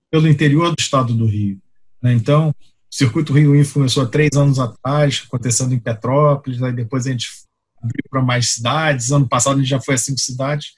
[0.10, 1.60] pelo interior do estado do Rio.
[2.02, 2.14] Né?
[2.14, 2.56] Então,
[2.92, 7.30] Circuito Rio há três anos atrás, acontecendo em Petrópolis, aí depois a gente
[7.82, 10.74] abriu para mais cidades, ano passado a gente já foi a cinco cidades.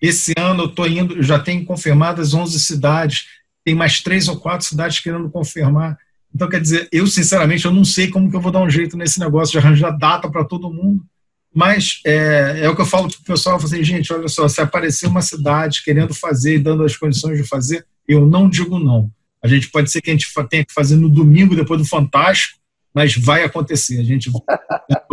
[0.00, 3.26] Esse ano eu estou indo, já tenho confirmadas 11 cidades,
[3.64, 5.98] tem mais três ou quatro cidades querendo confirmar.
[6.32, 8.96] Então, quer dizer, eu sinceramente eu não sei como que eu vou dar um jeito
[8.96, 11.04] nesse negócio de arranjar data para todo mundo,
[11.52, 14.60] mas é, é, o que eu falo para o pessoal, assim, gente, olha só, se
[14.60, 19.10] aparecer uma cidade querendo fazer e dando as condições de fazer, eu não digo não.
[19.46, 22.58] A gente pode ser que a gente tenha que fazer no domingo, depois do Fantástico,
[22.92, 24.00] mas vai acontecer.
[24.00, 24.28] A gente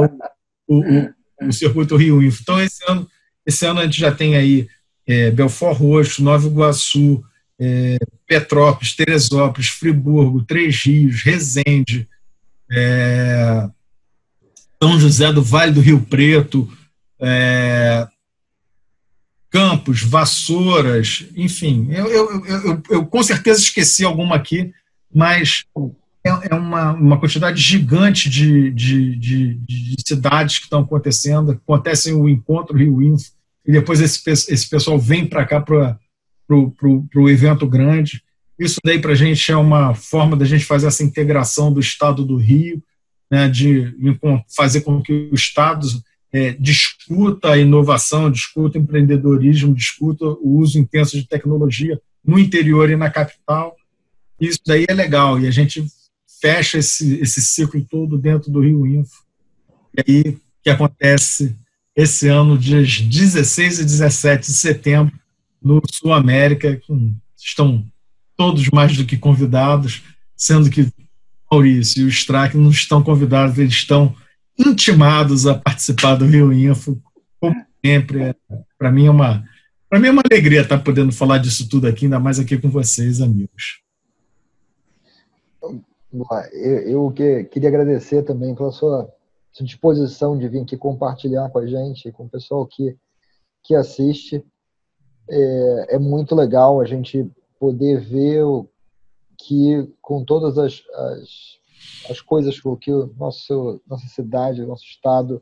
[0.67, 2.39] o, o, o circuito Rio Info.
[2.41, 3.07] Então, esse ano,
[3.45, 4.67] esse ano a gente já tem aí
[5.05, 7.23] é, Belfort Roxo, Nova Iguaçu,
[7.59, 12.07] é, Petrópolis, Teresópolis, Friburgo, Três Rios, Resende,
[12.71, 13.69] é,
[14.81, 16.67] São José do Vale do Rio Preto,
[17.19, 18.07] é,
[19.53, 24.73] Campos, Vassouras, enfim, eu, eu, eu, eu, com certeza esqueci alguma aqui,
[25.13, 25.63] mas
[26.25, 32.15] é, é uma, uma quantidade gigante de, de, de, de cidades que estão acontecendo, acontecem
[32.15, 33.29] o encontro Rio Info,
[33.63, 35.99] e depois esse, esse pessoal vem para cá para
[36.49, 38.23] o evento grande.
[38.57, 42.25] Isso daí para a gente é uma forma da gente fazer essa integração do Estado
[42.25, 42.81] do Rio,
[43.29, 43.95] né, de
[44.55, 45.85] fazer com que o Estado
[46.33, 52.89] é, discuta a inovação, discuta o empreendedorismo, discuta o uso intenso de tecnologia no interior
[52.89, 53.75] e na capital.
[54.41, 55.85] Isso daí é legal e a gente
[56.41, 59.23] fecha esse, esse ciclo todo dentro do Rio Info.
[59.95, 61.55] E aí que acontece
[61.95, 65.13] esse ano, dias 16 e 17 de setembro,
[65.61, 66.81] no Sul América,
[67.37, 67.85] estão
[68.35, 70.01] todos mais do que convidados,
[70.35, 70.91] sendo que
[71.49, 74.15] Maurício e o Strack não estão convidados, eles estão
[74.57, 77.01] intimados a participar do Rio Info,
[77.39, 78.35] como sempre.
[78.77, 79.43] Para mim é uma
[79.89, 82.67] para mim é uma alegria estar podendo falar disso tudo aqui, ainda mais aqui com
[82.67, 83.83] vocês, amigos.
[86.51, 89.07] Eu, eu que, queria agradecer também pela sua,
[89.51, 92.97] sua disposição de vir aqui compartilhar com a gente, com o pessoal que,
[93.63, 94.43] que assiste
[95.29, 97.29] é, é muito legal a gente
[97.59, 98.43] poder ver
[99.37, 101.59] que com todas as, as,
[102.09, 105.41] as coisas que o nosso, nossa cidade, nosso estado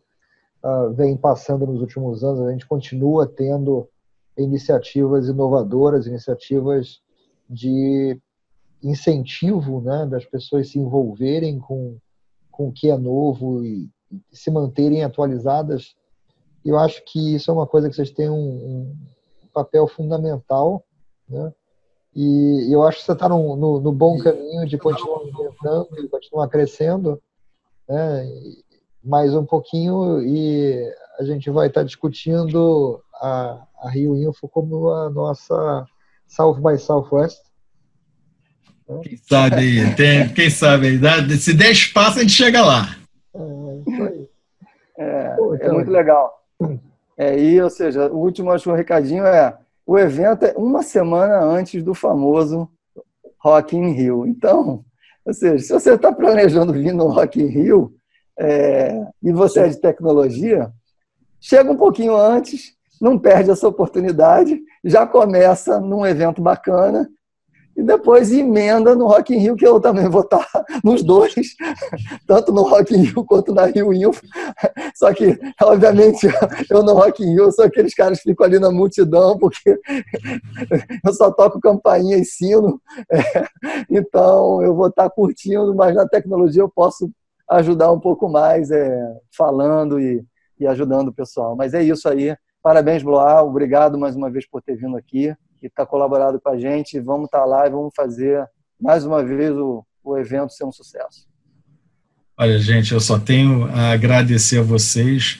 [0.64, 3.88] uh, vem passando nos últimos anos, a gente continua tendo
[4.38, 7.02] iniciativas inovadoras, iniciativas
[7.50, 8.20] de
[8.84, 11.98] incentivo né, das pessoas se envolverem com,
[12.50, 13.90] com o que é novo e
[14.32, 15.96] se manterem atualizadas.
[16.66, 20.84] Eu acho que isso é uma coisa que vocês têm um, um papel fundamental,
[21.28, 21.54] né?
[22.14, 25.22] E eu acho que você está no, no, no, bom caminho de continuar
[25.62, 27.22] inventando e continuar crescendo,
[27.88, 28.28] né?
[29.04, 35.10] Mais um pouquinho e a gente vai estar discutindo a, a Rio Info como a
[35.10, 35.86] nossa
[36.28, 37.40] South by Southwest.
[39.04, 42.96] Quem sabe aí, tem, quem sabe aí, se der espaço a gente chega lá.
[43.34, 44.32] É.
[44.98, 45.70] É, Pô, então...
[45.70, 46.44] é muito legal.
[47.18, 51.84] É, e, ou seja, o último acho, recadinho é o evento é uma semana antes
[51.84, 52.70] do famoso
[53.40, 54.28] Rock in Rio.
[54.28, 54.86] Então,
[55.26, 57.94] ou seja, se você está planejando vir no Rock in Rio
[58.40, 60.72] é, e você é de tecnologia,
[61.40, 67.10] chega um pouquinho antes, não perde essa oportunidade, já começa num evento bacana
[67.76, 70.46] e depois emenda no Rock in Rio, que eu também vou estar
[70.84, 71.34] nos dois,
[72.28, 74.22] tanto no Rock in Rio quanto na Rio Info.
[74.96, 76.28] Só que, obviamente,
[76.70, 79.80] eu no Rock in Rio sou aqueles caras que ficam ali na multidão, porque
[81.04, 82.80] eu só toco campainha e sino.
[83.90, 87.10] Então, eu vou estar curtindo, mas na tecnologia eu posso
[87.50, 90.24] ajudar um pouco mais, é, falando e,
[90.60, 91.56] e ajudando o pessoal.
[91.56, 92.36] Mas é isso aí.
[92.62, 93.44] Parabéns, Bloar.
[93.44, 97.00] Obrigado mais uma vez por ter vindo aqui que está colaborado com a gente.
[97.00, 98.44] Vamos estar tá lá e vamos fazer
[98.82, 101.30] mais uma vez o, o evento ser um sucesso.
[102.36, 105.40] Olha, gente, eu só tenho a agradecer a vocês.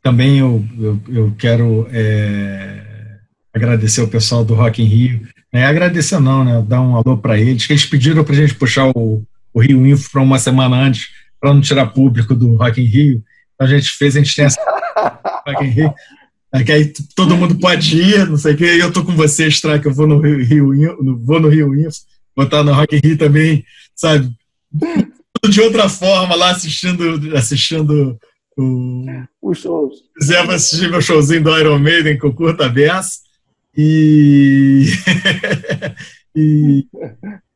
[0.00, 3.18] Também eu, eu, eu quero é,
[3.52, 5.28] agradecer o pessoal do Rock in Rio.
[5.52, 6.62] É, agradecer não, né?
[6.62, 9.84] Dar um alô para eles, que eles pediram para a gente puxar o, o Rio
[9.84, 11.08] Info para uma semana antes,
[11.40, 13.24] para não tirar público do Rock in Rio.
[13.54, 14.60] Então a gente fez, a gente tem essa
[15.44, 15.94] Rock in Rio.
[16.56, 18.78] É que aí todo mundo pode ir, não sei o quê.
[18.80, 22.00] Eu tô com você, Stra, que eu vou no Rio, Rio vou no Rio Info,
[22.34, 24.30] vou estar no Rock in Rio também, sabe?
[25.48, 28.18] De outra forma, lá assistindo, assistindo
[28.56, 29.04] o...
[29.42, 29.96] os shows.
[30.18, 33.20] Fizemos assistir meu showzinho do Iron Maiden com curta beça.
[33.76, 34.86] E...
[36.34, 36.86] e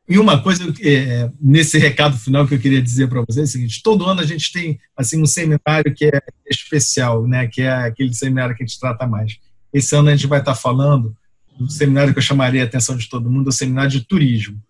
[0.09, 3.47] e uma coisa é, nesse recado final que eu queria dizer para vocês é o
[3.47, 7.47] seguinte: todo ano a gente tem assim um seminário que é especial, né?
[7.47, 9.37] Que é aquele seminário que a gente trata mais.
[9.73, 11.15] Esse ano a gente vai estar falando
[11.57, 14.61] do seminário que eu chamaria a atenção de todo mundo, o seminário de turismo.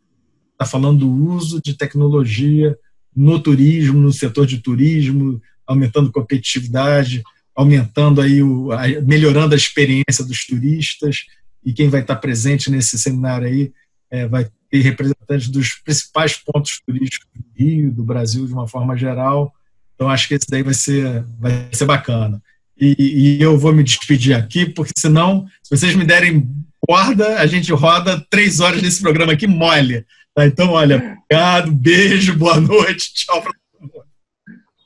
[0.52, 2.78] Está falando do uso de tecnologia
[3.16, 7.24] no turismo, no setor de turismo, aumentando competitividade,
[7.56, 8.70] aumentando aí o,
[9.06, 11.26] melhorando a experiência dos turistas.
[11.66, 13.72] E quem vai estar presente nesse seminário aí
[14.12, 18.96] é, vai ter representantes dos principais pontos turísticos do Rio, do Brasil de uma forma
[18.96, 19.54] geral.
[19.94, 22.42] Então acho que esse daí vai ser, vai ser bacana.
[22.80, 26.50] E, e eu vou me despedir aqui, porque senão, se vocês me derem
[26.80, 30.06] corda, a gente roda três horas nesse programa aqui mole.
[30.34, 30.48] Tá?
[30.48, 30.96] Então, olha,
[31.28, 34.06] obrigado, beijo, boa noite, tchau para todo mundo.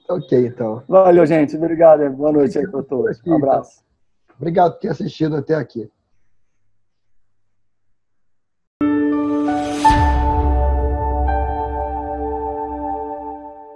[0.10, 0.84] Ok, então.
[0.88, 1.56] Valeu, gente.
[1.56, 2.08] Obrigado.
[2.12, 3.20] Boa noite aí para todos.
[3.26, 3.82] Um abraço.
[4.38, 5.90] Obrigado por ter assistido até aqui.